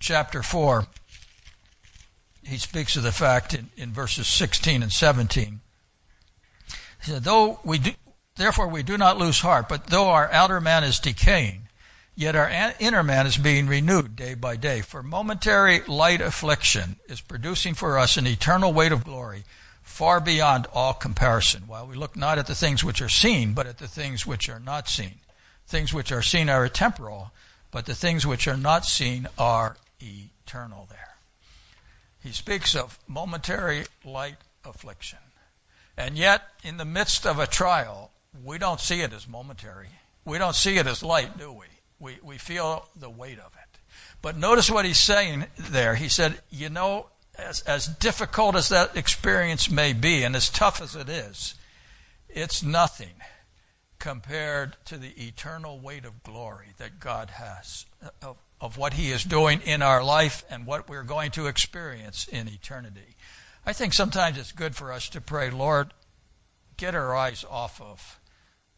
chapter 0.00 0.42
4, 0.42 0.86
he 2.42 2.58
speaks 2.58 2.96
of 2.96 3.04
the 3.04 3.12
fact 3.12 3.54
in, 3.54 3.70
in 3.76 3.92
verses 3.92 4.26
16 4.26 4.82
and 4.82 4.90
17. 4.90 5.60
He 7.02 7.10
said, 7.10 7.22
Though 7.22 7.60
we 7.64 7.78
do, 7.78 7.92
Therefore, 8.40 8.68
we 8.68 8.82
do 8.82 8.96
not 8.96 9.18
lose 9.18 9.40
heart, 9.40 9.68
but 9.68 9.88
though 9.88 10.08
our 10.08 10.32
outer 10.32 10.62
man 10.62 10.82
is 10.82 10.98
decaying, 10.98 11.68
yet 12.14 12.34
our 12.34 12.48
inner 12.80 13.02
man 13.02 13.26
is 13.26 13.36
being 13.36 13.66
renewed 13.66 14.16
day 14.16 14.32
by 14.32 14.56
day. 14.56 14.80
For 14.80 15.02
momentary 15.02 15.82
light 15.82 16.22
affliction 16.22 16.96
is 17.06 17.20
producing 17.20 17.74
for 17.74 17.98
us 17.98 18.16
an 18.16 18.26
eternal 18.26 18.72
weight 18.72 18.92
of 18.92 19.04
glory 19.04 19.44
far 19.82 20.20
beyond 20.20 20.66
all 20.72 20.94
comparison, 20.94 21.64
while 21.66 21.86
we 21.86 21.94
look 21.94 22.16
not 22.16 22.38
at 22.38 22.46
the 22.46 22.54
things 22.54 22.82
which 22.82 23.02
are 23.02 23.10
seen, 23.10 23.52
but 23.52 23.66
at 23.66 23.76
the 23.76 23.86
things 23.86 24.26
which 24.26 24.48
are 24.48 24.58
not 24.58 24.88
seen. 24.88 25.16
Things 25.66 25.92
which 25.92 26.10
are 26.10 26.22
seen 26.22 26.48
are 26.48 26.66
temporal, 26.70 27.32
but 27.70 27.84
the 27.84 27.94
things 27.94 28.26
which 28.26 28.48
are 28.48 28.56
not 28.56 28.86
seen 28.86 29.28
are 29.36 29.76
eternal 30.00 30.86
there. 30.88 31.16
He 32.22 32.32
speaks 32.32 32.74
of 32.74 32.98
momentary 33.06 33.84
light 34.02 34.38
affliction. 34.64 35.18
And 35.94 36.16
yet, 36.16 36.44
in 36.64 36.78
the 36.78 36.86
midst 36.86 37.26
of 37.26 37.38
a 37.38 37.46
trial, 37.46 38.12
we 38.44 38.58
don't 38.58 38.80
see 38.80 39.00
it 39.00 39.12
as 39.12 39.28
momentary. 39.28 39.88
We 40.24 40.38
don't 40.38 40.54
see 40.54 40.76
it 40.76 40.86
as 40.86 41.02
light, 41.02 41.38
do 41.38 41.52
we? 41.52 41.66
We, 41.98 42.18
we 42.22 42.38
feel 42.38 42.86
the 42.96 43.10
weight 43.10 43.38
of 43.38 43.52
it. 43.54 43.78
But 44.22 44.36
notice 44.36 44.70
what 44.70 44.84
he's 44.84 45.00
saying 45.00 45.46
there. 45.58 45.94
He 45.94 46.08
said, 46.08 46.40
you 46.50 46.68
know, 46.68 47.06
as, 47.38 47.60
as 47.62 47.86
difficult 47.86 48.54
as 48.54 48.68
that 48.68 48.96
experience 48.96 49.70
may 49.70 49.92
be 49.92 50.22
and 50.22 50.36
as 50.36 50.48
tough 50.48 50.80
as 50.80 50.94
it 50.94 51.08
is, 51.08 51.54
it's 52.28 52.62
nothing 52.62 53.14
compared 53.98 54.76
to 54.86 54.96
the 54.96 55.10
eternal 55.26 55.78
weight 55.78 56.04
of 56.04 56.22
glory 56.22 56.68
that 56.78 57.00
God 57.00 57.30
has, 57.30 57.86
uh, 58.02 58.08
of, 58.22 58.36
of 58.60 58.78
what 58.78 58.94
He 58.94 59.10
is 59.10 59.24
doing 59.24 59.60
in 59.62 59.82
our 59.82 60.02
life 60.02 60.44
and 60.50 60.66
what 60.66 60.88
we're 60.88 61.02
going 61.02 61.30
to 61.32 61.46
experience 61.46 62.26
in 62.28 62.48
eternity. 62.48 63.16
I 63.66 63.72
think 63.72 63.92
sometimes 63.92 64.38
it's 64.38 64.52
good 64.52 64.74
for 64.74 64.92
us 64.92 65.08
to 65.10 65.20
pray, 65.20 65.50
Lord, 65.50 65.92
get 66.76 66.94
our 66.94 67.14
eyes 67.14 67.44
off 67.48 67.80
of 67.80 68.19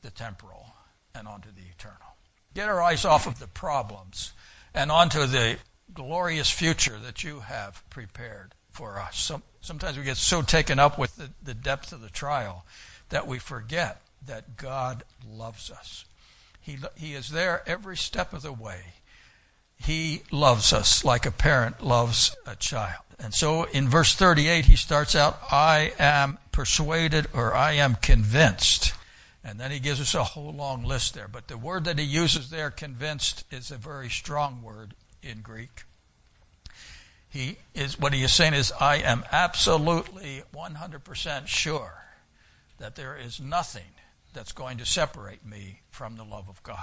the 0.02 0.10
temporal 0.10 0.74
and 1.14 1.26
onto 1.26 1.50
the 1.50 1.62
eternal. 1.70 2.16
Get 2.54 2.68
our 2.68 2.82
eyes 2.82 3.04
off 3.04 3.26
of 3.26 3.38
the 3.38 3.46
problems 3.46 4.32
and 4.74 4.90
onto 4.90 5.26
the 5.26 5.58
glorious 5.92 6.50
future 6.50 6.98
that 6.98 7.24
you 7.24 7.40
have 7.40 7.82
prepared 7.90 8.54
for 8.70 8.98
us. 8.98 9.18
Some, 9.18 9.42
sometimes 9.60 9.98
we 9.98 10.04
get 10.04 10.16
so 10.16 10.42
taken 10.42 10.78
up 10.78 10.98
with 10.98 11.16
the, 11.16 11.30
the 11.42 11.54
depth 11.54 11.92
of 11.92 12.00
the 12.00 12.10
trial 12.10 12.64
that 13.10 13.26
we 13.26 13.38
forget 13.38 14.00
that 14.26 14.56
God 14.56 15.04
loves 15.28 15.70
us. 15.70 16.04
He, 16.60 16.78
he 16.96 17.14
is 17.14 17.30
there 17.30 17.62
every 17.66 17.96
step 17.96 18.32
of 18.32 18.42
the 18.42 18.52
way. 18.52 18.94
He 19.76 20.22
loves 20.30 20.72
us 20.72 21.04
like 21.04 21.26
a 21.26 21.32
parent 21.32 21.82
loves 21.82 22.36
a 22.46 22.54
child. 22.54 23.02
And 23.18 23.34
so 23.34 23.64
in 23.64 23.88
verse 23.88 24.14
38, 24.14 24.66
he 24.66 24.76
starts 24.76 25.14
out, 25.14 25.40
I 25.50 25.92
am 25.98 26.38
persuaded 26.52 27.26
or 27.34 27.54
I 27.54 27.72
am 27.72 27.96
convinced 27.96 28.94
and 29.44 29.58
then 29.58 29.70
he 29.70 29.80
gives 29.80 30.00
us 30.00 30.14
a 30.14 30.22
whole 30.22 30.52
long 30.52 30.84
list 30.84 31.14
there. 31.14 31.28
But 31.28 31.48
the 31.48 31.58
word 31.58 31.84
that 31.84 31.98
he 31.98 32.04
uses 32.04 32.50
there, 32.50 32.70
convinced, 32.70 33.44
is 33.50 33.70
a 33.70 33.76
very 33.76 34.08
strong 34.08 34.62
word 34.62 34.94
in 35.22 35.40
Greek. 35.40 35.84
He 37.28 37.56
is 37.74 37.98
what 37.98 38.12
he 38.12 38.22
is 38.22 38.32
saying 38.32 38.54
is, 38.54 38.72
I 38.78 38.96
am 38.96 39.24
absolutely 39.32 40.42
100% 40.54 41.46
sure 41.46 42.04
that 42.78 42.94
there 42.94 43.16
is 43.16 43.40
nothing 43.40 43.94
that's 44.32 44.52
going 44.52 44.78
to 44.78 44.86
separate 44.86 45.44
me 45.44 45.80
from 45.90 46.16
the 46.16 46.24
love 46.24 46.48
of 46.48 46.62
God. 46.62 46.78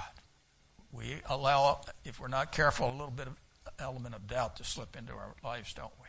We 0.92 1.16
allow, 1.28 1.82
if 2.04 2.18
we're 2.18 2.28
not 2.28 2.52
careful, 2.52 2.88
a 2.88 2.92
little 2.92 3.10
bit 3.10 3.28
of 3.28 3.36
element 3.78 4.14
of 4.14 4.26
doubt 4.26 4.56
to 4.56 4.64
slip 4.64 4.96
into 4.96 5.12
our 5.12 5.34
lives, 5.42 5.72
don't 5.72 5.92
we? 6.02 6.08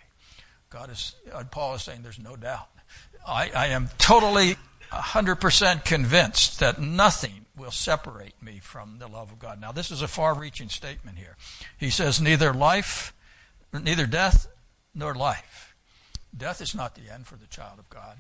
God 0.70 0.92
is, 0.92 1.16
uh, 1.32 1.44
Paul 1.52 1.76
is 1.76 1.84
saying 1.84 2.02
there's 2.02 2.20
no 2.20 2.36
doubt. 2.36 2.70
I, 3.28 3.52
I 3.56 3.68
am 3.68 3.90
totally 3.98 4.56
100% 4.92 5.86
convinced 5.86 6.60
that 6.60 6.82
nothing 6.82 7.46
will 7.58 7.72
separate 7.72 8.42
me 8.42 8.60
from 8.60 8.98
the 9.00 9.08
love 9.08 9.32
of 9.32 9.40
God. 9.40 9.62
Now, 9.62 9.72
this 9.72 9.92
is 9.92 10.02
a 10.02 10.08
far 10.08 10.38
reaching 10.38 10.70
statement 10.70 11.18
here. 11.18 11.38
He 11.78 11.90
says, 11.90 12.20
neither 12.20 12.54
life, 12.54 13.14
neither 13.72 14.06
death 14.06 14.48
nor 14.94 15.16
life. 15.16 15.76
Death 16.36 16.62
is 16.62 16.76
not 16.76 16.96
the 16.96 17.12
end 17.12 17.28
for 17.28 17.36
the 17.36 17.48
child 17.48 17.80
of 17.80 17.90
God. 17.90 18.18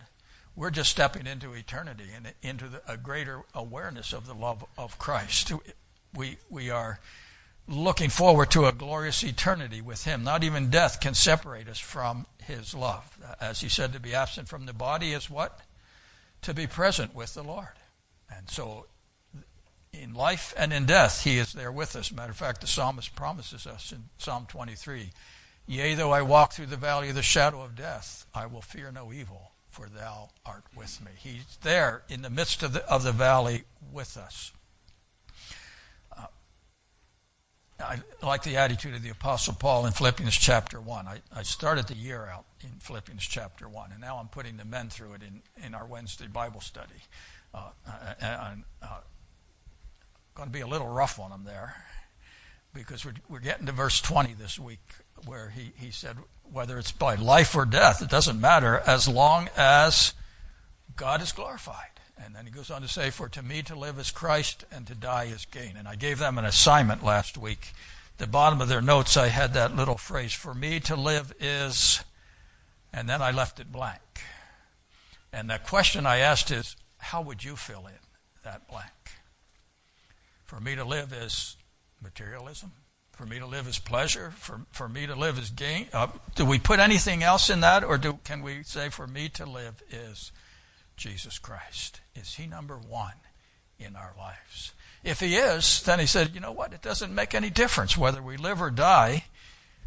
We're 0.55 0.69
just 0.69 0.91
stepping 0.91 1.27
into 1.27 1.53
eternity 1.53 2.07
and 2.15 2.33
into 2.41 2.67
the, 2.67 2.81
a 2.87 2.97
greater 2.97 3.41
awareness 3.53 4.13
of 4.13 4.27
the 4.27 4.33
love 4.33 4.65
of 4.77 4.99
Christ. 4.99 5.53
We, 6.13 6.37
we 6.49 6.69
are 6.69 6.99
looking 7.67 8.09
forward 8.09 8.51
to 8.51 8.65
a 8.65 8.73
glorious 8.73 9.23
eternity 9.23 9.81
with 9.81 10.03
Him. 10.03 10.23
Not 10.23 10.43
even 10.43 10.69
death 10.69 10.99
can 10.99 11.13
separate 11.13 11.69
us 11.69 11.79
from 11.79 12.25
His 12.43 12.73
love. 12.73 13.17
As 13.39 13.61
He 13.61 13.69
said, 13.69 13.93
to 13.93 13.99
be 13.99 14.13
absent 14.13 14.49
from 14.49 14.65
the 14.65 14.73
body 14.73 15.13
is 15.13 15.29
what? 15.29 15.59
To 16.41 16.53
be 16.53 16.67
present 16.67 17.15
with 17.15 17.33
the 17.33 17.43
Lord. 17.43 17.67
And 18.35 18.49
so, 18.49 18.87
in 19.93 20.13
life 20.13 20.53
and 20.57 20.71
in 20.71 20.85
death, 20.85 21.23
He 21.23 21.37
is 21.37 21.53
there 21.53 21.71
with 21.71 21.95
us. 21.95 22.11
Matter 22.11 22.31
of 22.31 22.37
fact, 22.37 22.61
the 22.61 22.67
psalmist 22.67 23.15
promises 23.15 23.67
us 23.67 23.91
in 23.91 24.05
Psalm 24.17 24.45
23 24.47 25.11
Yea, 25.67 25.93
though 25.93 26.11
I 26.11 26.21
walk 26.21 26.53
through 26.53 26.65
the 26.65 26.75
valley 26.75 27.09
of 27.09 27.15
the 27.15 27.21
shadow 27.21 27.61
of 27.61 27.75
death, 27.75 28.25
I 28.33 28.45
will 28.45 28.61
fear 28.61 28.91
no 28.91 29.13
evil, 29.13 29.51
for 29.69 29.87
Thou 29.87 30.29
art 30.45 30.65
with 30.75 30.99
me. 31.03 31.11
He's 31.17 31.57
there 31.61 32.03
in 32.09 32.23
the 32.23 32.29
midst 32.29 32.63
of 32.63 32.73
the, 32.73 32.85
of 32.91 33.03
the 33.03 33.11
valley 33.11 33.63
with 33.93 34.17
us. 34.17 34.51
Uh, 36.17 36.25
I 37.81 38.01
like 38.21 38.43
the 38.43 38.57
attitude 38.57 38.95
of 38.95 39.03
the 39.03 39.09
Apostle 39.09 39.53
Paul 39.53 39.85
in 39.85 39.93
Philippians 39.93 40.35
chapter 40.35 40.79
1. 40.79 41.07
I, 41.07 41.21
I 41.35 41.43
started 41.43 41.87
the 41.87 41.95
year 41.95 42.27
out 42.31 42.45
in 42.61 42.69
Philippians 42.79 43.25
chapter 43.25 43.67
1. 43.67 43.91
And 43.91 44.01
now 44.01 44.17
I'm 44.17 44.27
putting 44.27 44.57
the 44.57 44.65
men 44.65 44.89
through 44.89 45.13
it 45.13 45.21
in, 45.23 45.41
in 45.65 45.73
our 45.73 45.85
Wednesday 45.85 46.27
Bible 46.27 46.61
study. 46.61 47.03
Uh, 47.53 47.69
and, 48.21 48.63
uh, 48.81 48.99
going 50.35 50.47
to 50.47 50.53
be 50.53 50.61
a 50.61 50.67
little 50.67 50.87
rough 50.87 51.19
on 51.19 51.29
them 51.31 51.43
there 51.45 51.75
because 52.73 53.05
we're, 53.05 53.13
we're 53.27 53.39
getting 53.39 53.65
to 53.65 53.71
verse 53.71 53.99
20 53.99 54.33
this 54.33 54.57
week 54.57 54.79
where 55.25 55.49
he, 55.49 55.71
he 55.77 55.91
said, 55.91 56.17
whether 56.51 56.77
it's 56.77 56.91
by 56.91 57.15
life 57.15 57.55
or 57.55 57.65
death, 57.65 58.01
it 58.01 58.09
doesn't 58.09 58.39
matter 58.39 58.81
as 58.85 59.07
long 59.07 59.49
as 59.57 60.13
God 60.95 61.21
is 61.21 61.31
glorified. 61.31 61.90
And 62.23 62.35
then 62.35 62.45
he 62.45 62.51
goes 62.51 62.69
on 62.69 62.81
to 62.81 62.87
say, 62.87 63.09
For 63.09 63.29
to 63.29 63.41
me 63.41 63.61
to 63.63 63.75
live 63.75 63.97
is 63.97 64.11
Christ 64.11 64.65
and 64.71 64.85
to 64.87 64.95
die 64.95 65.25
is 65.25 65.45
gain. 65.45 65.75
And 65.77 65.87
I 65.87 65.95
gave 65.95 66.19
them 66.19 66.37
an 66.37 66.45
assignment 66.45 67.03
last 67.03 67.37
week. 67.37 67.73
The 68.17 68.27
bottom 68.27 68.61
of 68.61 68.67
their 68.67 68.81
notes, 68.81 69.17
I 69.17 69.27
had 69.27 69.53
that 69.53 69.75
little 69.75 69.97
phrase, 69.97 70.33
For 70.33 70.53
me 70.53 70.79
to 70.81 70.95
live 70.95 71.33
is, 71.39 72.03
and 72.93 73.09
then 73.09 73.21
I 73.21 73.31
left 73.31 73.59
it 73.59 73.71
blank. 73.71 74.01
And 75.33 75.49
the 75.49 75.59
question 75.59 76.05
I 76.05 76.17
asked 76.17 76.51
is, 76.51 76.75
How 76.97 77.21
would 77.21 77.43
you 77.43 77.55
fill 77.55 77.87
in 77.87 77.93
that 78.43 78.67
blank? 78.67 78.91
For 80.45 80.59
me 80.59 80.75
to 80.75 80.83
live 80.83 81.13
is 81.13 81.57
materialism. 82.01 82.73
For 83.13 83.25
me 83.25 83.39
to 83.39 83.45
live 83.45 83.67
is 83.67 83.79
pleasure. 83.79 84.31
For, 84.37 84.61
for 84.71 84.89
me 84.89 85.07
to 85.07 85.15
live 85.15 85.39
is 85.39 85.49
gain. 85.49 85.87
Uh, 85.93 86.07
do 86.35 86.45
we 86.45 86.59
put 86.59 86.79
anything 86.79 87.23
else 87.23 87.49
in 87.49 87.61
that, 87.61 87.83
or 87.83 87.97
do, 87.97 88.19
can 88.23 88.41
we 88.41 88.63
say, 88.63 88.89
For 88.89 89.07
me 89.07 89.29
to 89.29 89.45
live 89.45 89.81
is 89.89 90.31
Jesus 91.01 91.39
Christ? 91.39 91.99
Is 92.15 92.35
He 92.35 92.45
number 92.45 92.77
one 92.77 93.15
in 93.79 93.95
our 93.95 94.13
lives? 94.15 94.71
If 95.03 95.19
He 95.19 95.35
is, 95.35 95.81
then 95.81 95.99
He 95.99 96.05
said, 96.05 96.35
you 96.35 96.39
know 96.39 96.51
what? 96.51 96.73
It 96.73 96.83
doesn't 96.83 97.13
make 97.13 97.33
any 97.33 97.49
difference 97.49 97.97
whether 97.97 98.21
we 98.21 98.37
live 98.37 98.61
or 98.61 98.69
die 98.69 99.25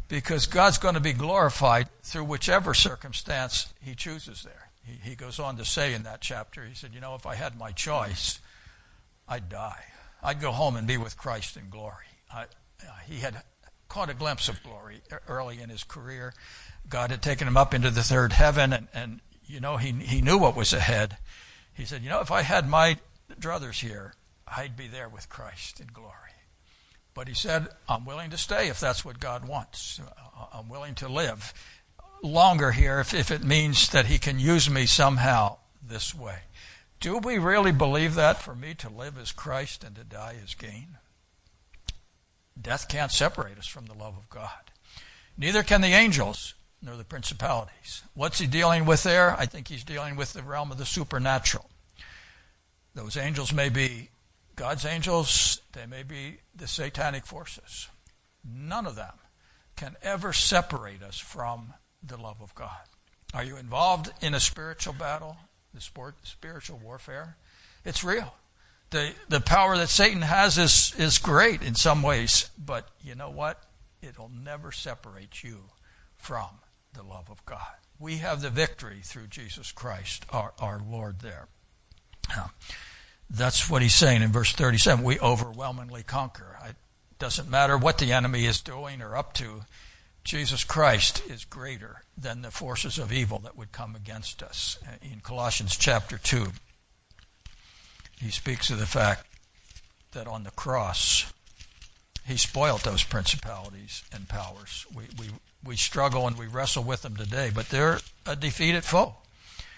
because 0.09 0.45
God's 0.45 0.77
going 0.77 0.95
to 0.95 0.99
be 0.99 1.13
glorified 1.13 1.87
through 2.03 2.25
whichever 2.25 2.73
circumstance 2.73 3.73
He 3.81 3.95
chooses 3.95 4.43
there. 4.43 4.69
He, 4.83 5.11
he 5.11 5.15
goes 5.15 5.39
on 5.39 5.55
to 5.55 5.63
say 5.63 5.93
in 5.93 6.03
that 6.03 6.19
chapter, 6.19 6.65
He 6.65 6.75
said, 6.75 6.93
you 6.93 6.99
know, 6.99 7.15
if 7.15 7.25
I 7.25 7.35
had 7.35 7.57
my 7.57 7.71
choice, 7.71 8.39
I'd 9.25 9.47
die. 9.47 9.85
I'd 10.21 10.41
go 10.41 10.51
home 10.51 10.75
and 10.75 10.85
be 10.85 10.97
with 10.97 11.17
Christ 11.17 11.55
in 11.55 11.69
glory. 11.69 12.07
I, 12.29 12.43
uh, 12.43 12.91
he 13.07 13.19
had 13.19 13.41
caught 13.87 14.09
a 14.09 14.13
glimpse 14.13 14.49
of 14.49 14.61
glory 14.63 15.01
early 15.29 15.61
in 15.61 15.69
his 15.69 15.85
career. 15.85 16.33
God 16.89 17.11
had 17.11 17.21
taken 17.21 17.47
him 17.47 17.55
up 17.55 17.73
into 17.73 17.89
the 17.89 18.03
third 18.03 18.33
heaven, 18.33 18.73
and, 18.73 18.87
and 18.93 19.21
you 19.47 19.59
know, 19.59 19.77
he, 19.77 19.91
he 19.91 20.21
knew 20.21 20.37
what 20.37 20.55
was 20.55 20.73
ahead. 20.73 21.17
He 21.73 21.85
said, 21.85 22.03
You 22.03 22.09
know, 22.09 22.21
if 22.21 22.31
I 22.31 22.41
had 22.41 22.67
my 22.67 22.97
druthers 23.39 23.81
here, 23.81 24.13
I'd 24.47 24.77
be 24.77 24.87
there 24.87 25.09
with 25.09 25.29
Christ 25.29 25.79
in 25.79 25.87
glory. 25.87 26.11
But 27.13 27.27
he 27.27 27.33
said, 27.33 27.67
I'm 27.87 28.05
willing 28.05 28.29
to 28.31 28.37
stay 28.37 28.67
if 28.67 28.79
that's 28.79 29.05
what 29.05 29.19
God 29.19 29.47
wants. 29.47 30.01
I'm 30.53 30.67
willing 30.67 30.95
to 30.95 31.07
live 31.07 31.53
longer 32.21 32.71
here 32.71 32.99
if, 32.99 33.13
if 33.13 33.31
it 33.31 33.43
means 33.43 33.89
that 33.89 34.07
he 34.07 34.17
can 34.17 34.39
use 34.39 34.69
me 34.69 34.85
somehow 34.85 35.57
this 35.81 36.13
way. 36.13 36.39
Do 36.99 37.17
we 37.17 37.37
really 37.37 37.71
believe 37.71 38.15
that 38.15 38.41
for 38.41 38.55
me 38.55 38.73
to 38.75 38.89
live 38.89 39.17
is 39.17 39.31
Christ 39.31 39.83
and 39.83 39.95
to 39.95 40.03
die 40.03 40.35
is 40.43 40.55
gain? 40.55 40.97
Death 42.59 42.87
can't 42.87 43.11
separate 43.11 43.57
us 43.57 43.67
from 43.67 43.85
the 43.85 43.93
love 43.93 44.17
of 44.17 44.29
God. 44.29 44.71
Neither 45.37 45.63
can 45.63 45.81
the 45.81 45.89
angels 45.89 46.53
nor 46.81 46.95
the 46.95 47.03
principalities. 47.03 48.03
What's 48.13 48.39
he 48.39 48.47
dealing 48.47 48.85
with 48.85 49.03
there? 49.03 49.35
I 49.35 49.45
think 49.45 49.67
he's 49.67 49.83
dealing 49.83 50.15
with 50.15 50.33
the 50.33 50.43
realm 50.43 50.71
of 50.71 50.77
the 50.77 50.85
supernatural. 50.85 51.69
Those 52.93 53.17
angels 53.17 53.53
may 53.53 53.69
be 53.69 54.09
God's 54.55 54.85
angels, 54.85 55.61
they 55.73 55.85
may 55.85 56.03
be 56.03 56.37
the 56.55 56.67
satanic 56.67 57.25
forces. 57.25 57.89
None 58.43 58.85
of 58.85 58.95
them 58.95 59.13
can 59.75 59.97
ever 60.01 60.31
separate 60.31 61.03
us 61.03 61.19
from 61.19 61.73
the 62.01 62.17
love 62.17 62.41
of 62.41 62.55
God. 62.55 62.69
Are 63.33 63.43
you 63.43 63.57
involved 63.57 64.11
in 64.21 64.33
a 64.33 64.39
spiritual 64.39 64.93
battle, 64.93 65.35
the 65.73 65.81
sport, 65.81 66.15
spiritual 66.23 66.79
warfare? 66.81 67.35
It's 67.83 68.03
real. 68.03 68.33
The, 68.91 69.11
the 69.27 69.41
power 69.41 69.77
that 69.77 69.89
Satan 69.89 70.21
has 70.21 70.57
is, 70.57 70.93
is 70.97 71.17
great 71.17 71.61
in 71.61 71.75
some 71.75 72.01
ways, 72.01 72.49
but 72.57 72.87
you 73.03 73.15
know 73.15 73.29
what? 73.29 73.61
It'll 74.01 74.31
never 74.31 74.71
separate 74.71 75.43
you 75.43 75.57
from 76.15 76.47
the 76.95 77.03
love 77.03 77.29
of 77.29 77.45
God. 77.45 77.75
We 77.99 78.17
have 78.17 78.41
the 78.41 78.49
victory 78.49 79.01
through 79.03 79.27
Jesus 79.27 79.71
Christ, 79.71 80.25
our, 80.29 80.53
our 80.59 80.79
Lord, 80.79 81.19
there. 81.19 81.47
Now, 82.29 82.51
that's 83.29 83.69
what 83.69 83.81
he's 83.81 83.95
saying 83.95 84.21
in 84.21 84.31
verse 84.31 84.51
37. 84.53 85.03
We 85.03 85.19
overwhelmingly 85.19 86.03
conquer. 86.03 86.57
It 86.67 86.75
doesn't 87.19 87.49
matter 87.49 87.77
what 87.77 87.97
the 87.97 88.11
enemy 88.11 88.45
is 88.45 88.61
doing 88.61 89.01
or 89.01 89.15
up 89.15 89.33
to, 89.33 89.61
Jesus 90.25 90.63
Christ 90.63 91.21
is 91.29 91.45
greater 91.45 92.01
than 92.17 92.41
the 92.41 92.49
forces 92.49 92.97
of 92.97 93.13
evil 93.13 93.37
that 93.39 93.55
would 93.55 93.71
come 93.71 93.95
against 93.95 94.41
us. 94.41 94.79
In 95.03 95.19
Colossians 95.19 95.77
chapter 95.77 96.17
2, 96.17 96.47
he 98.19 98.31
speaks 98.31 98.71
of 98.71 98.79
the 98.79 98.87
fact 98.87 99.27
that 100.13 100.25
on 100.25 100.43
the 100.43 100.51
cross, 100.51 101.31
he 102.25 102.37
spoiled 102.37 102.81
those 102.81 103.03
principalities 103.03 104.03
and 104.11 104.27
powers. 104.27 104.87
We, 104.95 105.03
we 105.19 105.27
we 105.65 105.75
struggle 105.75 106.27
and 106.27 106.37
we 106.37 106.47
wrestle 106.47 106.83
with 106.83 107.01
them 107.01 107.15
today, 107.15 107.51
but 107.53 107.69
they're 107.69 107.99
a 108.25 108.35
defeated 108.35 108.83
foe. 108.83 109.15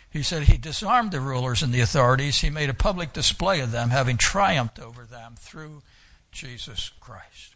He 0.09 0.23
said 0.23 0.43
he 0.43 0.57
disarmed 0.57 1.11
the 1.11 1.19
rulers 1.19 1.61
and 1.61 1.73
the 1.73 1.81
authorities. 1.81 2.41
He 2.41 2.49
made 2.49 2.69
a 2.69 2.73
public 2.73 3.13
display 3.13 3.59
of 3.59 3.71
them, 3.71 3.89
having 3.89 4.17
triumphed 4.17 4.79
over 4.79 5.03
them 5.03 5.35
through 5.37 5.83
Jesus 6.31 6.91
Christ. 6.99 7.55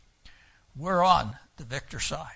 We're 0.76 1.04
on 1.04 1.38
the 1.58 1.64
victor 1.64 2.00
side. 2.00 2.28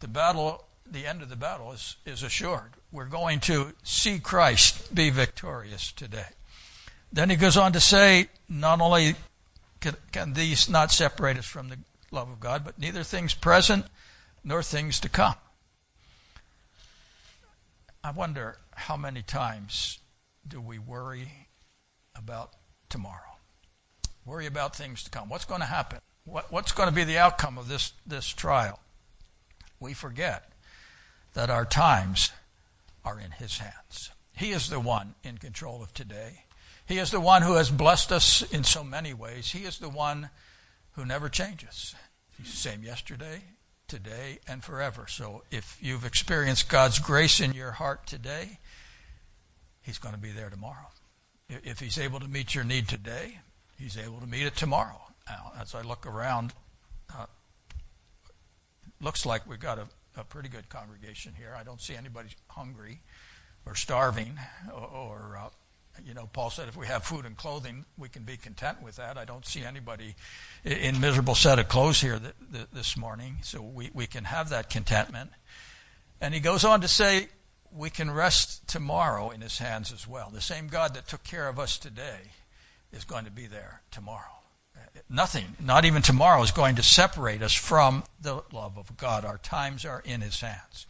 The 0.00 0.08
battle, 0.08 0.64
the 0.90 1.06
end 1.06 1.22
of 1.22 1.28
the 1.28 1.36
battle 1.36 1.72
is, 1.72 1.96
is 2.04 2.22
assured. 2.22 2.72
We're 2.92 3.04
going 3.04 3.40
to 3.40 3.74
see 3.82 4.18
Christ 4.18 4.94
be 4.94 5.10
victorious 5.10 5.92
today. 5.92 6.26
Then 7.12 7.30
he 7.30 7.36
goes 7.36 7.56
on 7.56 7.72
to 7.72 7.80
say, 7.80 8.28
not 8.48 8.80
only 8.80 9.14
can, 9.80 9.96
can 10.12 10.32
these 10.32 10.68
not 10.68 10.90
separate 10.90 11.38
us 11.38 11.46
from 11.46 11.68
the 11.68 11.78
love 12.10 12.30
of 12.30 12.40
God, 12.40 12.64
but 12.64 12.78
neither 12.78 13.02
things 13.02 13.34
present 13.34 13.86
nor 14.44 14.62
things 14.62 15.00
to 15.00 15.08
come. 15.08 15.34
I 18.02 18.10
wonder 18.10 18.58
how 18.74 18.96
many 18.96 19.22
times 19.22 19.98
do 20.46 20.60
we 20.60 20.78
worry 20.78 21.28
about 22.16 22.52
tomorrow? 22.88 23.36
Worry 24.24 24.46
about 24.46 24.74
things 24.74 25.02
to 25.04 25.10
come. 25.10 25.28
What's 25.28 25.44
going 25.44 25.60
to 25.60 25.66
happen? 25.66 25.98
What, 26.24 26.50
what's 26.52 26.72
going 26.72 26.88
to 26.88 26.94
be 26.94 27.04
the 27.04 27.18
outcome 27.18 27.58
of 27.58 27.68
this, 27.68 27.92
this 28.06 28.28
trial? 28.28 28.80
We 29.78 29.92
forget 29.94 30.50
that 31.34 31.50
our 31.50 31.64
times 31.64 32.32
are 33.04 33.18
in 33.18 33.32
His 33.32 33.58
hands. 33.58 34.10
He 34.36 34.50
is 34.52 34.70
the 34.70 34.80
one 34.80 35.14
in 35.22 35.38
control 35.38 35.82
of 35.82 35.92
today. 35.92 36.44
He 36.86 36.98
is 36.98 37.10
the 37.10 37.20
one 37.20 37.42
who 37.42 37.54
has 37.54 37.70
blessed 37.70 38.12
us 38.12 38.42
in 38.52 38.64
so 38.64 38.82
many 38.82 39.14
ways. 39.14 39.52
He 39.52 39.60
is 39.60 39.78
the 39.78 39.88
one 39.88 40.30
who 40.92 41.04
never 41.04 41.28
changes. 41.28 41.94
He's 42.36 42.50
the 42.50 42.56
same 42.56 42.82
yesterday, 42.82 43.42
today 43.90 44.38
and 44.46 44.62
forever. 44.62 45.06
So 45.08 45.42
if 45.50 45.76
you've 45.82 46.04
experienced 46.04 46.68
God's 46.68 47.00
grace 47.00 47.40
in 47.40 47.52
your 47.52 47.72
heart 47.72 48.06
today, 48.06 48.60
He's 49.82 49.98
going 49.98 50.14
to 50.14 50.20
be 50.20 50.30
there 50.30 50.48
tomorrow. 50.48 50.88
If 51.48 51.80
He's 51.80 51.98
able 51.98 52.20
to 52.20 52.28
meet 52.28 52.54
your 52.54 52.62
need 52.62 52.88
today, 52.88 53.38
He's 53.76 53.98
able 53.98 54.20
to 54.20 54.26
meet 54.26 54.46
it 54.46 54.54
tomorrow. 54.54 55.00
Now, 55.28 55.52
as 55.60 55.74
I 55.74 55.82
look 55.82 56.06
around, 56.06 56.52
uh, 57.14 57.26
looks 59.00 59.26
like 59.26 59.48
we've 59.48 59.58
got 59.58 59.78
a, 59.78 59.88
a, 60.16 60.22
pretty 60.22 60.48
good 60.48 60.68
congregation 60.68 61.34
here. 61.36 61.56
I 61.58 61.64
don't 61.64 61.80
see 61.80 61.96
anybody 61.96 62.28
hungry 62.48 63.00
or 63.66 63.74
starving 63.74 64.38
or, 64.72 64.86
or 64.86 65.38
uh, 65.40 65.48
you 66.04 66.14
know, 66.14 66.28
Paul 66.32 66.50
said 66.50 66.68
if 66.68 66.76
we 66.76 66.86
have 66.86 67.04
food 67.04 67.26
and 67.26 67.36
clothing, 67.36 67.84
we 67.98 68.08
can 68.08 68.22
be 68.22 68.36
content 68.36 68.82
with 68.82 68.96
that. 68.96 69.18
I 69.18 69.24
don't 69.24 69.44
see 69.44 69.64
anybody 69.64 70.14
in 70.64 71.00
miserable 71.00 71.34
set 71.34 71.58
of 71.58 71.68
clothes 71.68 72.00
here 72.00 72.20
this 72.72 72.96
morning, 72.96 73.38
so 73.42 73.60
we, 73.62 73.90
we 73.92 74.06
can 74.06 74.24
have 74.24 74.48
that 74.50 74.70
contentment. 74.70 75.30
And 76.20 76.34
he 76.34 76.40
goes 76.40 76.64
on 76.64 76.80
to 76.80 76.88
say, 76.88 77.28
we 77.72 77.90
can 77.90 78.10
rest 78.10 78.66
tomorrow 78.66 79.30
in 79.30 79.40
his 79.40 79.58
hands 79.58 79.92
as 79.92 80.06
well. 80.06 80.30
The 80.32 80.40
same 80.40 80.68
God 80.68 80.94
that 80.94 81.06
took 81.06 81.22
care 81.22 81.48
of 81.48 81.58
us 81.58 81.78
today 81.78 82.32
is 82.92 83.04
going 83.04 83.24
to 83.24 83.30
be 83.30 83.46
there 83.46 83.82
tomorrow. 83.90 84.40
Nothing, 85.08 85.44
not 85.60 85.84
even 85.84 86.02
tomorrow, 86.02 86.42
is 86.42 86.50
going 86.50 86.76
to 86.76 86.82
separate 86.82 87.42
us 87.42 87.54
from 87.54 88.02
the 88.20 88.42
love 88.52 88.76
of 88.76 88.96
God. 88.96 89.24
Our 89.24 89.38
times 89.38 89.84
are 89.84 90.02
in 90.04 90.20
his 90.20 90.40
hands. 90.40 90.86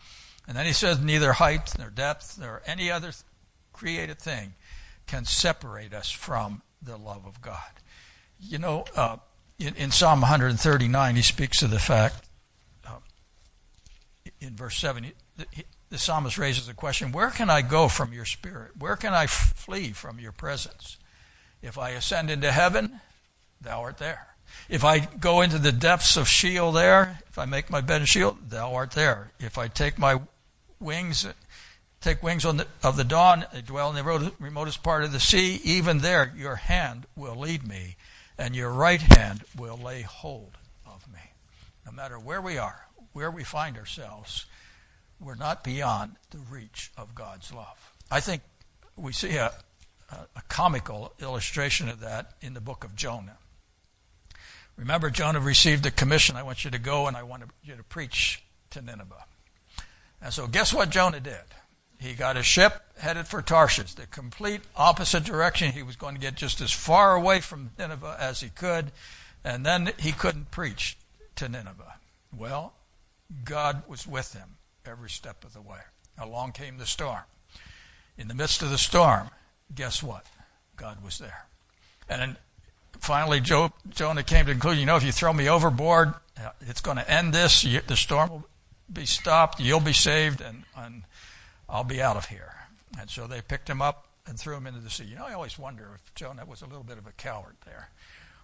And 0.48 0.56
then 0.56 0.66
he 0.66 0.72
says, 0.72 1.00
neither 1.00 1.34
height 1.34 1.72
nor 1.78 1.90
depth 1.90 2.38
nor 2.40 2.62
any 2.66 2.90
other 2.90 3.12
created 3.72 4.18
thing 4.18 4.54
can 5.10 5.24
separate 5.24 5.92
us 5.92 6.08
from 6.08 6.62
the 6.80 6.96
love 6.96 7.26
of 7.26 7.42
God. 7.42 7.72
You 8.38 8.58
know, 8.58 8.84
uh, 8.94 9.16
in, 9.58 9.74
in, 9.74 9.90
Psalm 9.90 10.20
139, 10.20 11.16
he 11.16 11.22
speaks 11.22 11.62
of 11.62 11.70
the 11.70 11.80
fact, 11.80 12.28
uh, 12.86 12.98
in 14.40 14.54
verse 14.54 14.78
7, 14.78 15.02
he, 15.02 15.12
he, 15.50 15.64
the 15.88 15.98
psalmist 15.98 16.38
raises 16.38 16.68
the 16.68 16.74
question 16.74 17.10
Where 17.10 17.30
can 17.30 17.50
I 17.50 17.60
go 17.60 17.88
from 17.88 18.12
your 18.12 18.24
spirit? 18.24 18.76
Where 18.78 18.94
can 18.94 19.12
I 19.12 19.26
flee 19.26 19.90
from 19.90 20.20
your 20.20 20.30
presence? 20.30 20.96
If 21.60 21.76
I 21.76 21.90
ascend 21.90 22.30
into 22.30 22.52
heaven, 22.52 23.00
thou 23.60 23.80
art 23.80 23.98
there. 23.98 24.28
If 24.68 24.84
I 24.84 25.00
go 25.00 25.40
into 25.40 25.58
the 25.58 25.72
depths 25.72 26.16
of 26.16 26.28
Sheol 26.28 26.70
there, 26.70 27.18
if 27.28 27.36
I 27.36 27.46
make 27.46 27.68
my 27.68 27.80
bed 27.80 28.02
in 28.02 28.06
Sheol, 28.06 28.38
thou 28.48 28.74
art 28.74 28.92
there. 28.92 29.32
If 29.40 29.58
I 29.58 29.66
take 29.66 29.98
my 29.98 30.20
wings 30.78 31.26
take 32.00 32.22
wings 32.22 32.44
the, 32.44 32.66
of 32.82 32.96
the 32.96 33.04
dawn, 33.04 33.44
dwell 33.66 33.90
in 33.90 33.96
the 33.96 34.32
remotest 34.38 34.82
part 34.82 35.04
of 35.04 35.12
the 35.12 35.20
sea. 35.20 35.60
Even 35.64 35.98
there, 35.98 36.32
your 36.36 36.56
hand 36.56 37.06
will 37.14 37.36
lead 37.36 37.66
me, 37.66 37.96
and 38.38 38.56
your 38.56 38.70
right 38.70 39.00
hand 39.00 39.42
will 39.56 39.76
lay 39.76 40.02
hold 40.02 40.56
of 40.86 41.06
me. 41.12 41.20
No 41.84 41.92
matter 41.92 42.18
where 42.18 42.40
we 42.40 42.58
are, 42.58 42.86
where 43.12 43.30
we 43.30 43.44
find 43.44 43.76
ourselves, 43.76 44.46
we're 45.18 45.34
not 45.34 45.62
beyond 45.62 46.16
the 46.30 46.38
reach 46.38 46.90
of 46.96 47.14
God's 47.14 47.52
love. 47.52 47.92
I 48.10 48.20
think 48.20 48.42
we 48.96 49.12
see 49.12 49.36
a, 49.36 49.52
a, 50.10 50.16
a 50.36 50.42
comical 50.48 51.12
illustration 51.20 51.88
of 51.88 52.00
that 52.00 52.32
in 52.40 52.54
the 52.54 52.60
book 52.60 52.84
of 52.84 52.96
Jonah. 52.96 53.36
Remember, 54.76 55.10
Jonah 55.10 55.40
received 55.40 55.84
a 55.84 55.90
commission. 55.90 56.36
I 56.36 56.42
want 56.42 56.64
you 56.64 56.70
to 56.70 56.78
go 56.78 57.06
and 57.06 57.16
I 57.16 57.22
want 57.22 57.42
you 57.62 57.76
to 57.76 57.82
preach 57.82 58.42
to 58.70 58.80
Nineveh. 58.80 59.26
And 60.22 60.32
so, 60.32 60.46
guess 60.46 60.72
what 60.72 60.88
Jonah 60.88 61.20
did? 61.20 61.34
He 62.00 62.14
got 62.14 62.38
a 62.38 62.42
ship 62.42 62.82
headed 62.98 63.28
for 63.28 63.42
Tarshish, 63.42 63.92
the 63.92 64.06
complete 64.06 64.62
opposite 64.74 65.22
direction. 65.24 65.72
He 65.72 65.82
was 65.82 65.96
going 65.96 66.14
to 66.14 66.20
get 66.20 66.34
just 66.34 66.62
as 66.62 66.72
far 66.72 67.14
away 67.14 67.40
from 67.40 67.70
Nineveh 67.78 68.16
as 68.18 68.40
he 68.40 68.48
could, 68.48 68.90
and 69.44 69.66
then 69.66 69.92
he 69.98 70.12
couldn't 70.12 70.50
preach 70.50 70.96
to 71.36 71.48
Nineveh. 71.48 71.96
Well, 72.34 72.72
God 73.44 73.82
was 73.86 74.06
with 74.06 74.32
him 74.32 74.56
every 74.86 75.10
step 75.10 75.44
of 75.44 75.52
the 75.52 75.60
way. 75.60 75.80
Along 76.18 76.52
came 76.52 76.78
the 76.78 76.86
storm. 76.86 77.20
In 78.16 78.28
the 78.28 78.34
midst 78.34 78.62
of 78.62 78.70
the 78.70 78.78
storm, 78.78 79.28
guess 79.74 80.02
what? 80.02 80.24
God 80.76 81.04
was 81.04 81.18
there. 81.18 81.44
And 82.08 82.36
finally, 82.98 83.40
Job, 83.40 83.72
Jonah 83.90 84.22
came 84.22 84.46
to 84.46 84.46
the 84.46 84.52
conclusion 84.52 84.80
you 84.80 84.86
know, 84.86 84.96
if 84.96 85.04
you 85.04 85.12
throw 85.12 85.34
me 85.34 85.50
overboard, 85.50 86.14
uh, 86.38 86.50
it's 86.62 86.80
going 86.80 86.96
to 86.96 87.10
end 87.10 87.34
this. 87.34 87.62
The 87.62 87.96
storm 87.96 88.30
will 88.30 88.44
be 88.90 89.04
stopped. 89.04 89.60
You'll 89.60 89.80
be 89.80 89.92
saved. 89.92 90.40
And, 90.40 90.64
and 90.76 91.02
I'll 91.70 91.84
be 91.84 92.02
out 92.02 92.16
of 92.16 92.26
here. 92.26 92.52
And 92.98 93.08
so 93.08 93.26
they 93.26 93.40
picked 93.40 93.70
him 93.70 93.80
up 93.80 94.08
and 94.26 94.38
threw 94.38 94.56
him 94.56 94.66
into 94.66 94.80
the 94.80 94.90
sea. 94.90 95.04
You 95.04 95.16
know, 95.16 95.26
I 95.26 95.34
always 95.34 95.58
wonder 95.58 95.92
if 95.94 96.14
Jonah 96.14 96.44
was 96.44 96.62
a 96.62 96.66
little 96.66 96.82
bit 96.82 96.98
of 96.98 97.06
a 97.06 97.12
coward 97.12 97.56
there. 97.64 97.90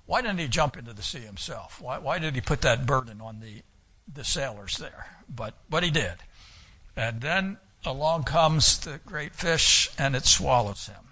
Why 0.06 0.22
didn't 0.22 0.38
he 0.38 0.48
jump 0.48 0.76
into 0.76 0.92
the 0.92 1.02
sea 1.02 1.20
himself? 1.20 1.80
Why, 1.80 1.98
why 1.98 2.18
did 2.20 2.34
he 2.34 2.40
put 2.40 2.60
that 2.60 2.86
burden 2.86 3.20
on 3.20 3.40
the, 3.40 3.62
the 4.12 4.24
sailors 4.24 4.78
there? 4.78 5.06
But, 5.28 5.54
but 5.68 5.82
he 5.82 5.90
did. 5.90 6.14
And 6.96 7.20
then 7.20 7.58
along 7.84 8.24
comes 8.24 8.78
the 8.78 9.00
great 9.04 9.34
fish 9.34 9.90
and 9.98 10.14
it 10.14 10.24
swallows 10.24 10.86
him. 10.86 11.04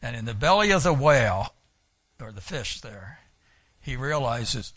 And 0.00 0.16
in 0.16 0.24
the 0.24 0.34
belly 0.34 0.70
of 0.70 0.84
the 0.84 0.94
whale, 0.94 1.52
or 2.20 2.32
the 2.32 2.40
fish 2.40 2.80
there, 2.80 3.18
he 3.80 3.96
realizes, 3.96 4.72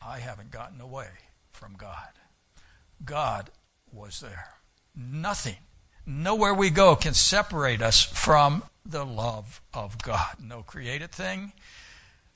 I 0.00 0.18
haven't 0.18 0.50
gotten 0.50 0.80
away 0.80 1.08
from 1.52 1.74
God. 1.74 2.08
God 3.04 3.50
was 3.92 4.20
there. 4.20 4.54
Nothing 4.94 5.56
Nowhere 6.06 6.54
we 6.54 6.70
go 6.70 6.94
can 6.94 7.14
separate 7.14 7.82
us 7.82 8.02
from 8.02 8.62
the 8.84 9.04
love 9.04 9.60
of 9.74 9.98
God. 9.98 10.36
No 10.40 10.62
created 10.62 11.10
thing 11.10 11.52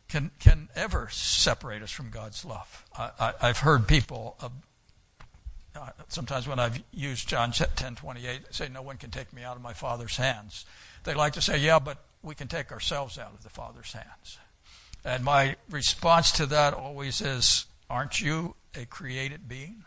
can, 0.09 0.33
can 0.41 0.69
ever 0.75 1.09
separate 1.11 1.81
us 1.83 1.93
from 1.93 2.11
God's 2.11 2.45
love. 2.45 2.85
I, 2.99 3.33
have 3.41 3.59
heard 3.59 3.87
people, 3.87 4.37
uh, 4.41 4.49
uh, 5.77 5.91
sometimes 6.09 6.49
when 6.49 6.59
I've 6.59 6.83
used 6.93 7.29
John 7.29 7.53
ten 7.53 7.95
twenty 7.95 8.27
eight 8.27 8.41
say, 8.51 8.69
No 8.69 8.83
one 8.83 8.97
can 8.97 9.11
take 9.11 9.33
me 9.33 9.45
out 9.45 9.55
of 9.55 9.63
my 9.63 9.73
Father's 9.73 10.17
hands. 10.17 10.65
They 11.05 11.15
like 11.15 11.35
to 11.35 11.41
say, 11.41 11.59
Yeah, 11.59 11.79
but 11.79 11.99
we 12.23 12.35
can 12.35 12.49
take 12.49 12.73
ourselves 12.73 13.19
out 13.19 13.33
of 13.33 13.45
the 13.45 13.51
Father's 13.51 13.93
hands. 13.93 14.39
And 15.05 15.25
my 15.25 15.57
response 15.71 16.33
to 16.33 16.47
that 16.47 16.75
always 16.75 17.21
is, 17.21 17.67
Aren't 17.89 18.21
you 18.21 18.57
a 18.75 18.85
created 18.85 19.49
being? 19.49 19.85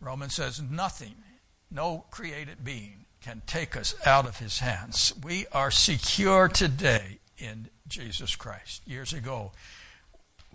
Romans 0.00 0.34
says, 0.34 0.62
Nothing 0.62 1.16
no 1.70 2.04
created 2.10 2.64
being 2.64 3.06
can 3.22 3.42
take 3.46 3.76
us 3.76 3.94
out 4.06 4.26
of 4.26 4.38
his 4.38 4.60
hands. 4.60 5.12
We 5.22 5.46
are 5.52 5.70
secure 5.70 6.48
today 6.48 7.18
in 7.38 7.68
Jesus 7.86 8.34
Christ. 8.36 8.82
Years 8.86 9.12
ago, 9.12 9.52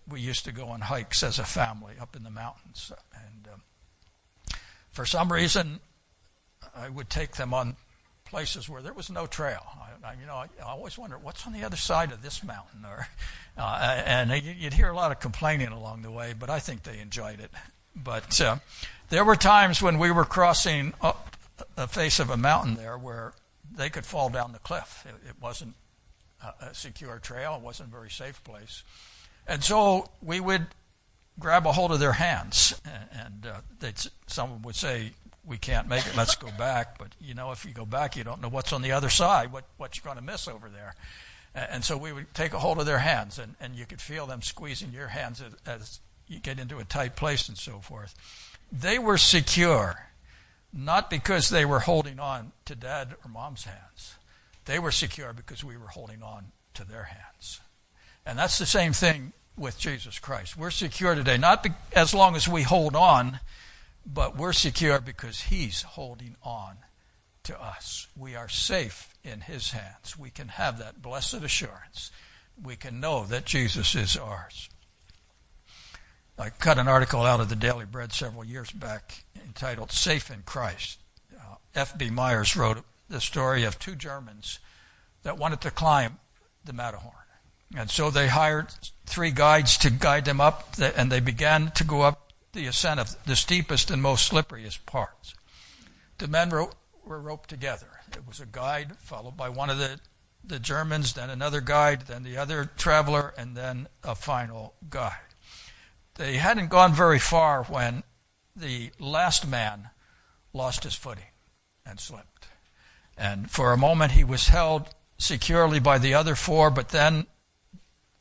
we 0.07 0.19
used 0.19 0.45
to 0.45 0.51
go 0.51 0.67
on 0.67 0.81
hikes 0.81 1.23
as 1.23 1.39
a 1.39 1.43
family 1.43 1.93
up 1.99 2.15
in 2.15 2.23
the 2.23 2.31
mountains. 2.31 2.91
And 3.13 3.53
um, 3.53 3.61
for 4.91 5.05
some 5.05 5.31
reason, 5.31 5.79
I 6.75 6.89
would 6.89 7.09
take 7.09 7.35
them 7.35 7.53
on 7.53 7.75
places 8.25 8.67
where 8.67 8.81
there 8.81 8.93
was 8.93 9.09
no 9.09 9.27
trail. 9.27 9.63
I, 9.79 10.09
I 10.09 10.13
you 10.19 10.25
know, 10.25 10.35
I, 10.35 10.47
I, 10.59 10.71
always 10.71 10.97
wonder 10.97 11.17
what's 11.17 11.45
on 11.45 11.53
the 11.53 11.63
other 11.63 11.77
side 11.77 12.11
of 12.11 12.21
this 12.21 12.43
mountain, 12.43 12.83
or 12.83 13.07
uh, 13.57 14.01
and 14.05 14.31
you'd 14.43 14.73
hear 14.73 14.89
a 14.89 14.95
lot 14.95 15.11
of 15.11 15.19
complaining 15.19 15.69
along 15.69 16.01
the 16.01 16.11
way, 16.11 16.33
but 16.37 16.49
I 16.49 16.59
think 16.59 16.83
they 16.83 16.99
enjoyed 16.99 17.39
it. 17.39 17.51
But 17.95 18.39
uh, 18.41 18.57
there 19.09 19.23
were 19.23 19.35
times 19.35 19.81
when 19.81 19.97
we 19.97 20.11
were 20.11 20.25
crossing 20.25 20.93
up 21.01 21.37
the 21.75 21.87
face 21.87 22.19
of 22.19 22.29
a 22.29 22.37
mountain 22.37 22.75
there 22.75 22.97
where 22.97 23.33
they 23.75 23.89
could 23.89 24.05
fall 24.05 24.29
down 24.29 24.51
the 24.51 24.59
cliff. 24.59 25.05
It, 25.07 25.29
it 25.29 25.35
wasn't 25.41 25.75
a, 26.43 26.67
a 26.67 26.73
secure 26.73 27.19
trail, 27.19 27.55
it 27.55 27.61
wasn't 27.61 27.89
a 27.89 27.91
very 27.91 28.09
safe 28.09 28.43
place. 28.43 28.83
And 29.47 29.63
so 29.63 30.09
we 30.21 30.39
would 30.39 30.67
grab 31.39 31.67
a 31.67 31.71
hold 31.71 31.91
of 31.91 31.99
their 31.99 32.13
hands, 32.13 32.79
and, 33.11 33.45
uh, 33.45 33.91
someone 34.27 34.61
would 34.63 34.75
say, 34.75 35.11
"We 35.45 35.57
can't 35.57 35.87
make 35.87 36.07
it. 36.07 36.15
Let's 36.15 36.35
go 36.35 36.49
back." 36.57 36.97
But 36.97 37.09
you 37.19 37.33
know, 37.33 37.51
if 37.51 37.65
you 37.65 37.71
go 37.71 37.85
back, 37.85 38.15
you 38.15 38.23
don't 38.23 38.41
know 38.41 38.49
what's 38.49 38.73
on 38.73 38.81
the 38.81 38.91
other 38.91 39.09
side, 39.09 39.51
what 39.51 39.65
what 39.77 39.95
you're 39.95 40.03
going 40.03 40.17
to 40.17 40.23
miss 40.23 40.47
over 40.47 40.69
there. 40.69 40.95
And 41.53 41.85
so 41.85 41.95
we 41.95 42.11
would 42.11 42.33
take 42.33 42.53
a 42.53 42.59
hold 42.59 42.79
of 42.79 42.85
their 42.85 42.99
hands, 42.99 43.39
and, 43.39 43.55
and 43.61 43.75
you 43.75 43.85
could 43.85 44.01
feel 44.01 44.25
them 44.25 44.41
squeezing 44.41 44.91
your 44.91 45.07
hands 45.07 45.41
as, 45.41 45.53
as 45.65 45.99
you 46.27 46.39
get 46.39 46.59
into 46.59 46.79
a 46.79 46.83
tight 46.83 47.15
place 47.15 47.47
and 47.47 47.57
so 47.57 47.79
forth. 47.79 48.15
They 48.71 48.99
were 48.99 49.17
secure, 49.17 50.07
not 50.73 51.09
because 51.09 51.49
they 51.49 51.65
were 51.65 51.81
holding 51.81 52.19
on 52.19 52.51
to 52.65 52.75
dad 52.75 53.15
or 53.23 53.29
mom's 53.29 53.65
hands. 53.65 54.15
They 54.65 54.79
were 54.79 54.91
secure 54.91 55.33
because 55.33 55.63
we 55.63 55.77
were 55.77 55.87
holding 55.87 56.23
on 56.23 56.51
to 56.73 56.83
their 56.83 57.03
hands. 57.03 57.61
And 58.25 58.37
that's 58.39 58.57
the 58.57 58.65
same 58.65 58.93
thing 58.93 59.33
with 59.55 59.77
Jesus 59.77 60.19
Christ. 60.19 60.57
We're 60.57 60.71
secure 60.71 61.15
today, 61.15 61.37
not 61.37 61.63
be- 61.63 61.69
as 61.93 62.13
long 62.13 62.35
as 62.35 62.47
we 62.47 62.63
hold 62.63 62.95
on, 62.95 63.39
but 64.05 64.35
we're 64.37 64.53
secure 64.53 64.99
because 64.99 65.43
He's 65.43 65.83
holding 65.83 66.35
on 66.43 66.77
to 67.43 67.61
us. 67.61 68.07
We 68.17 68.35
are 68.35 68.49
safe 68.49 69.13
in 69.23 69.41
His 69.41 69.71
hands. 69.71 70.17
We 70.17 70.31
can 70.31 70.49
have 70.49 70.79
that 70.79 71.01
blessed 71.01 71.35
assurance. 71.35 72.11
We 72.61 72.75
can 72.75 72.99
know 72.99 73.25
that 73.25 73.45
Jesus 73.45 73.95
is 73.95 74.17
ours. 74.17 74.69
I 76.37 76.49
cut 76.49 76.77
an 76.77 76.87
article 76.87 77.21
out 77.21 77.39
of 77.39 77.47
the 77.47 77.55
Daily 77.55 77.85
Bread 77.85 78.11
several 78.11 78.43
years 78.43 78.69
back 78.69 79.23
entitled 79.45 79.91
Safe 79.91 80.29
in 80.29 80.43
Christ. 80.45 80.99
Uh, 81.33 81.55
F.B. 81.73 82.09
Myers 82.09 82.57
wrote 82.57 82.83
the 83.07 83.21
story 83.21 83.63
of 83.63 83.79
two 83.79 83.95
Germans 83.95 84.59
that 85.23 85.37
wanted 85.37 85.61
to 85.61 85.71
climb 85.71 86.19
the 86.65 86.73
Matterhorn. 86.73 87.13
And 87.75 87.89
so 87.89 88.09
they 88.09 88.27
hired 88.27 88.67
three 89.05 89.31
guides 89.31 89.77
to 89.79 89.89
guide 89.89 90.25
them 90.25 90.41
up, 90.41 90.75
and 90.79 91.11
they 91.11 91.19
began 91.19 91.71
to 91.71 91.83
go 91.83 92.01
up 92.01 92.33
the 92.53 92.67
ascent 92.67 92.99
of 92.99 93.15
the 93.25 93.35
steepest 93.35 93.89
and 93.89 94.01
most 94.01 94.31
slipperiest 94.31 94.85
parts. 94.85 95.35
The 96.17 96.27
men 96.27 96.49
were, 96.49 96.69
were 97.05 97.19
roped 97.19 97.49
together. 97.49 97.87
It 98.11 98.27
was 98.27 98.39
a 98.39 98.45
guide 98.45 98.97
followed 98.97 99.35
by 99.35 99.49
one 99.49 99.69
of 99.69 99.77
the, 99.77 99.99
the 100.43 100.59
Germans, 100.59 101.13
then 101.13 101.29
another 101.29 101.61
guide, 101.61 102.03
then 102.03 102.23
the 102.23 102.37
other 102.37 102.69
traveler, 102.77 103.33
and 103.37 103.55
then 103.55 103.87
a 104.03 104.15
final 104.15 104.73
guide. 104.89 105.24
They 106.15 106.37
hadn't 106.37 106.69
gone 106.69 106.93
very 106.93 107.19
far 107.19 107.63
when 107.63 108.03
the 108.55 108.91
last 108.99 109.45
man 109.47 109.89
lost 110.53 110.83
his 110.83 110.95
footing 110.95 111.31
and 111.85 111.99
slipped. 111.99 112.47
And 113.17 113.51
for 113.51 113.73
a 113.73 113.77
moment 113.77 114.13
he 114.13 114.23
was 114.23 114.47
held 114.47 114.89
securely 115.17 115.79
by 115.79 115.97
the 115.97 116.13
other 116.13 116.35
four, 116.35 116.69
but 116.71 116.89
then, 116.89 117.27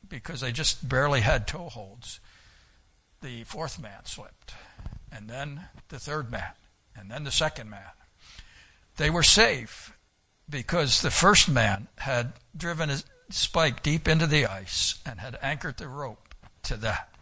because 0.07 0.41
they 0.41 0.53
just 0.53 0.89
barely 0.89 1.21
had 1.21 1.47
toe 1.47 1.69
holds, 1.69 2.21
the 3.23 3.45
fourth 3.45 3.81
man 3.81 4.05
slipped. 4.05 4.55
And 5.13 5.29
then 5.29 5.69
the 5.89 6.01
third 6.01 6.31
man. 6.31 6.53
And 6.97 7.11
then 7.11 7.25
the 7.25 7.31
second 7.31 7.71
man. 7.71 7.93
They 8.97 9.11
were 9.11 9.23
safe 9.23 9.97
because 10.51 11.01
the 11.01 11.11
first 11.11 11.49
man 11.49 11.89
had 11.99 12.33
driven 12.57 12.89
his 12.89 13.05
spike 13.31 13.83
deep 13.83 14.07
into 14.07 14.27
the 14.27 14.47
ice 14.47 14.97
and 15.07 15.21
had 15.21 15.39
anchored 15.41 15.79
the 15.79 15.89
rope 15.89 16.35
to 16.65 16.77
that 16.77 17.14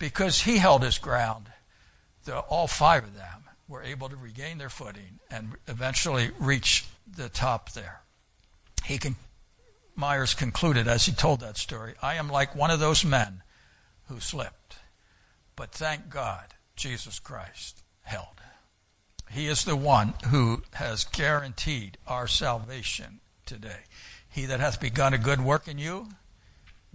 because 0.00 0.40
he 0.40 0.56
held 0.56 0.82
his 0.82 0.98
ground, 0.98 1.52
the, 2.24 2.40
all 2.40 2.66
five 2.66 3.04
of 3.04 3.14
them 3.14 3.44
were 3.68 3.82
able 3.82 4.08
to 4.08 4.16
regain 4.16 4.58
their 4.58 4.70
footing 4.70 5.20
and 5.30 5.52
eventually 5.68 6.30
reach 6.40 6.86
the 7.06 7.28
top 7.28 7.70
there. 7.72 8.00
He 8.84 8.98
can, 8.98 9.14
Myers 9.94 10.34
concluded 10.34 10.88
as 10.88 11.06
he 11.06 11.12
told 11.12 11.40
that 11.40 11.56
story, 11.56 11.94
I 12.02 12.14
am 12.14 12.28
like 12.28 12.56
one 12.56 12.72
of 12.72 12.80
those 12.80 13.04
men 13.04 13.42
who 14.08 14.18
slipped. 14.18 14.76
But 15.54 15.70
thank 15.70 16.08
God, 16.08 16.54
Jesus 16.74 17.18
Christ 17.18 17.82
held. 18.02 18.40
He 19.30 19.46
is 19.46 19.64
the 19.64 19.76
one 19.76 20.14
who 20.28 20.62
has 20.72 21.04
guaranteed 21.04 21.98
our 22.06 22.26
salvation 22.26 23.20
today. 23.44 23.84
He 24.28 24.46
that 24.46 24.60
hath 24.60 24.80
begun 24.80 25.12
a 25.12 25.18
good 25.18 25.42
work 25.42 25.68
in 25.68 25.78
you 25.78 26.08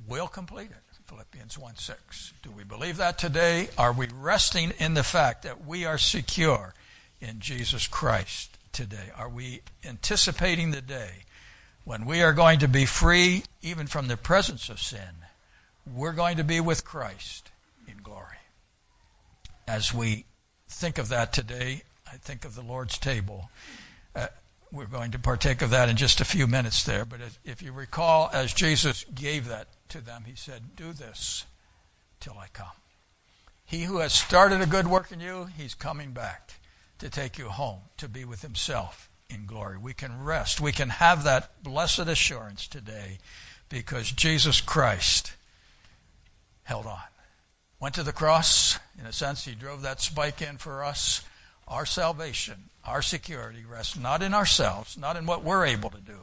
will 0.07 0.27
complete 0.27 0.71
it. 0.71 0.84
Philippians 1.07 1.57
1 1.57 1.75
6. 1.75 2.33
Do 2.41 2.51
we 2.51 2.63
believe 2.63 2.97
that 2.97 3.17
today? 3.17 3.69
Are 3.77 3.93
we 3.93 4.07
resting 4.19 4.73
in 4.79 4.93
the 4.93 5.03
fact 5.03 5.43
that 5.43 5.65
we 5.65 5.85
are 5.85 5.97
secure 5.97 6.73
in 7.21 7.39
Jesus 7.39 7.87
Christ 7.87 8.57
today? 8.71 9.11
Are 9.15 9.29
we 9.29 9.61
anticipating 9.83 10.71
the 10.71 10.81
day 10.81 11.25
when 11.85 12.05
we 12.05 12.23
are 12.23 12.33
going 12.33 12.59
to 12.59 12.67
be 12.67 12.85
free 12.85 13.43
even 13.61 13.87
from 13.87 14.07
the 14.07 14.17
presence 14.17 14.69
of 14.69 14.81
sin, 14.81 15.23
we're 15.85 16.13
going 16.13 16.37
to 16.37 16.43
be 16.43 16.59
with 16.59 16.83
Christ 16.83 17.51
in 17.87 17.97
glory. 18.03 18.39
As 19.67 19.93
we 19.93 20.25
think 20.67 20.97
of 20.97 21.09
that 21.09 21.31
today, 21.31 21.83
I 22.11 22.17
think 22.17 22.43
of 22.43 22.55
the 22.55 22.63
Lord's 22.63 22.97
table. 22.97 23.49
Uh, 24.15 24.27
we're 24.71 24.85
going 24.85 25.11
to 25.11 25.19
partake 25.19 25.61
of 25.61 25.69
that 25.69 25.89
in 25.89 25.95
just 25.95 26.21
a 26.21 26.25
few 26.25 26.47
minutes 26.47 26.83
there. 26.83 27.05
But 27.05 27.19
if, 27.43 27.61
you 27.61 27.71
recall, 27.71 28.29
as 28.33 28.53
Jesus 28.53 29.05
gave 29.13 29.47
that 29.47 29.67
to 29.89 30.01
them, 30.01 30.23
he 30.25 30.35
said, 30.35 30.75
Do 30.75 30.93
this 30.93 31.45
till 32.19 32.37
I 32.37 32.47
come. 32.51 32.67
He 33.63 33.83
who 33.83 33.97
has 33.97 34.13
started 34.13 34.61
a 34.61 34.67
good 34.67 34.87
work 34.87 35.11
in 35.11 35.19
you, 35.19 35.47
he's 35.57 35.73
coming 35.73 36.11
back 36.11 36.53
to 36.99 37.09
take 37.09 37.37
you 37.37 37.49
home 37.49 37.81
to 37.97 38.07
be 38.07 38.25
with 38.25 38.41
himself 38.41 39.09
in 39.29 39.45
glory. 39.45 39.77
We 39.77 39.93
can 39.93 40.23
rest. 40.23 40.61
We 40.61 40.71
can 40.71 40.89
have 40.89 41.23
that 41.23 41.63
blessed 41.63 41.99
assurance 41.99 42.67
today 42.67 43.17
because 43.69 44.11
Jesus 44.11 44.61
Christ 44.61 45.33
held 46.63 46.85
on. 46.85 46.99
Went 47.79 47.95
to 47.95 48.03
the 48.03 48.13
cross. 48.13 48.79
In 48.99 49.05
a 49.05 49.13
sense, 49.13 49.45
he 49.45 49.55
drove 49.55 49.81
that 49.81 50.01
spike 50.01 50.41
in 50.41 50.57
for 50.57 50.83
us. 50.83 51.21
Our 51.67 51.85
salvation, 51.85 52.69
our 52.83 53.01
security 53.01 53.63
rests 53.67 53.97
not 53.97 54.21
in 54.21 54.33
ourselves, 54.33 54.97
not 54.97 55.15
in 55.15 55.25
what 55.25 55.43
we're 55.43 55.65
able 55.65 55.89
to 55.89 56.01
do, 56.01 56.19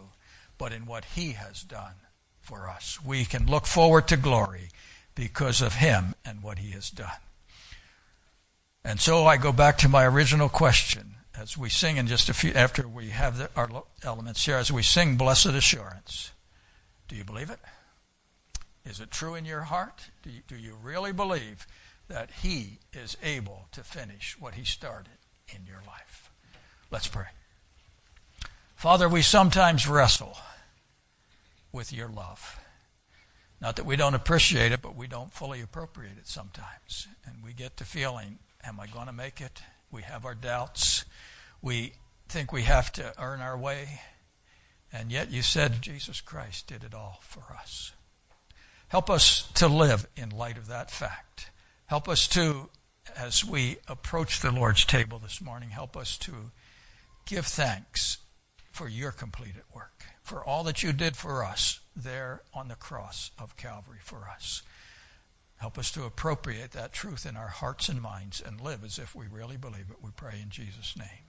but 0.56 0.72
in 0.72 0.86
what 0.86 1.04
he 1.04 1.32
has 1.32 1.62
done 1.62 1.94
for 2.40 2.68
us. 2.68 2.98
We 3.04 3.24
can 3.24 3.46
look 3.46 3.66
forward 3.66 4.06
to 4.08 4.16
glory 4.16 4.68
because 5.14 5.60
of 5.60 5.74
him 5.74 6.14
and 6.24 6.42
what 6.42 6.58
he 6.58 6.70
has 6.70 6.90
done. 6.90 7.10
And 8.84 9.00
so 9.00 9.26
I 9.26 9.36
go 9.36 9.52
back 9.52 9.78
to 9.78 9.88
my 9.88 10.04
original 10.04 10.48
question 10.48 11.14
as 11.36 11.56
we 11.56 11.68
sing 11.68 11.96
in 11.96 12.06
just 12.06 12.28
a 12.28 12.34
few, 12.34 12.52
after 12.52 12.86
we 12.86 13.10
have 13.10 13.38
the, 13.38 13.50
our 13.56 13.68
elements 14.02 14.44
here, 14.44 14.56
as 14.56 14.70
we 14.70 14.82
sing 14.82 15.16
Blessed 15.16 15.46
Assurance. 15.46 16.32
Do 17.08 17.16
you 17.16 17.24
believe 17.24 17.50
it? 17.50 17.58
Is 18.84 19.00
it 19.00 19.10
true 19.10 19.34
in 19.34 19.44
your 19.44 19.62
heart? 19.62 20.10
Do 20.22 20.30
you, 20.30 20.40
do 20.46 20.56
you 20.56 20.76
really 20.80 21.12
believe 21.12 21.66
that 22.08 22.30
He 22.42 22.78
is 22.92 23.16
able 23.22 23.66
to 23.72 23.82
finish 23.82 24.36
what 24.38 24.54
He 24.54 24.64
started 24.64 25.12
in 25.54 25.66
your 25.66 25.82
life? 25.86 26.30
Let's 26.90 27.08
pray. 27.08 27.26
Father, 28.74 29.08
we 29.08 29.22
sometimes 29.22 29.86
wrestle 29.86 30.36
with 31.72 31.92
your 31.92 32.08
love. 32.08 32.58
Not 33.60 33.76
that 33.76 33.86
we 33.86 33.96
don't 33.96 34.14
appreciate 34.14 34.72
it, 34.72 34.82
but 34.82 34.96
we 34.96 35.06
don't 35.06 35.32
fully 35.32 35.60
appropriate 35.60 36.18
it 36.18 36.26
sometimes. 36.26 37.06
And 37.24 37.36
we 37.44 37.52
get 37.52 37.76
to 37.76 37.84
feeling 37.84 38.38
Am 38.64 38.78
I 38.78 38.86
going 38.86 39.06
to 39.06 39.12
make 39.12 39.40
it? 39.40 39.60
We 39.90 40.02
have 40.02 40.24
our 40.24 40.34
doubts. 40.34 41.04
We 41.60 41.94
think 42.28 42.52
we 42.52 42.62
have 42.62 42.92
to 42.92 43.12
earn 43.18 43.40
our 43.40 43.58
way. 43.58 44.00
And 44.92 45.10
yet 45.10 45.30
you 45.30 45.42
said 45.42 45.82
Jesus 45.82 46.20
Christ 46.20 46.68
did 46.68 46.84
it 46.84 46.94
all 46.94 47.18
for 47.22 47.52
us. 47.52 47.92
Help 48.88 49.10
us 49.10 49.50
to 49.54 49.68
live 49.68 50.06
in 50.16 50.30
light 50.30 50.58
of 50.58 50.68
that 50.68 50.90
fact. 50.90 51.50
Help 51.86 52.08
us 52.08 52.28
to, 52.28 52.68
as 53.16 53.44
we 53.44 53.76
approach 53.88 54.40
the 54.40 54.50
Lord's 54.50 54.84
table 54.84 55.18
this 55.18 55.40
morning, 55.40 55.70
help 55.70 55.96
us 55.96 56.16
to 56.18 56.32
give 57.26 57.46
thanks 57.46 58.18
for 58.70 58.88
your 58.88 59.12
completed 59.12 59.62
work, 59.74 60.04
for 60.22 60.44
all 60.44 60.64
that 60.64 60.82
you 60.82 60.92
did 60.92 61.16
for 61.16 61.44
us 61.44 61.80
there 61.94 62.42
on 62.54 62.68
the 62.68 62.74
cross 62.74 63.30
of 63.38 63.56
Calvary 63.56 63.98
for 64.02 64.28
us. 64.28 64.62
Help 65.56 65.78
us 65.78 65.90
to 65.92 66.04
appropriate 66.04 66.72
that 66.72 66.92
truth 66.92 67.24
in 67.24 67.36
our 67.36 67.48
hearts 67.48 67.88
and 67.88 68.02
minds 68.02 68.42
and 68.44 68.60
live 68.60 68.82
as 68.82 68.98
if 68.98 69.14
we 69.14 69.26
really 69.26 69.56
believe 69.56 69.90
it. 69.90 70.02
We 70.02 70.10
pray 70.16 70.40
in 70.42 70.50
Jesus' 70.50 70.96
name. 70.96 71.26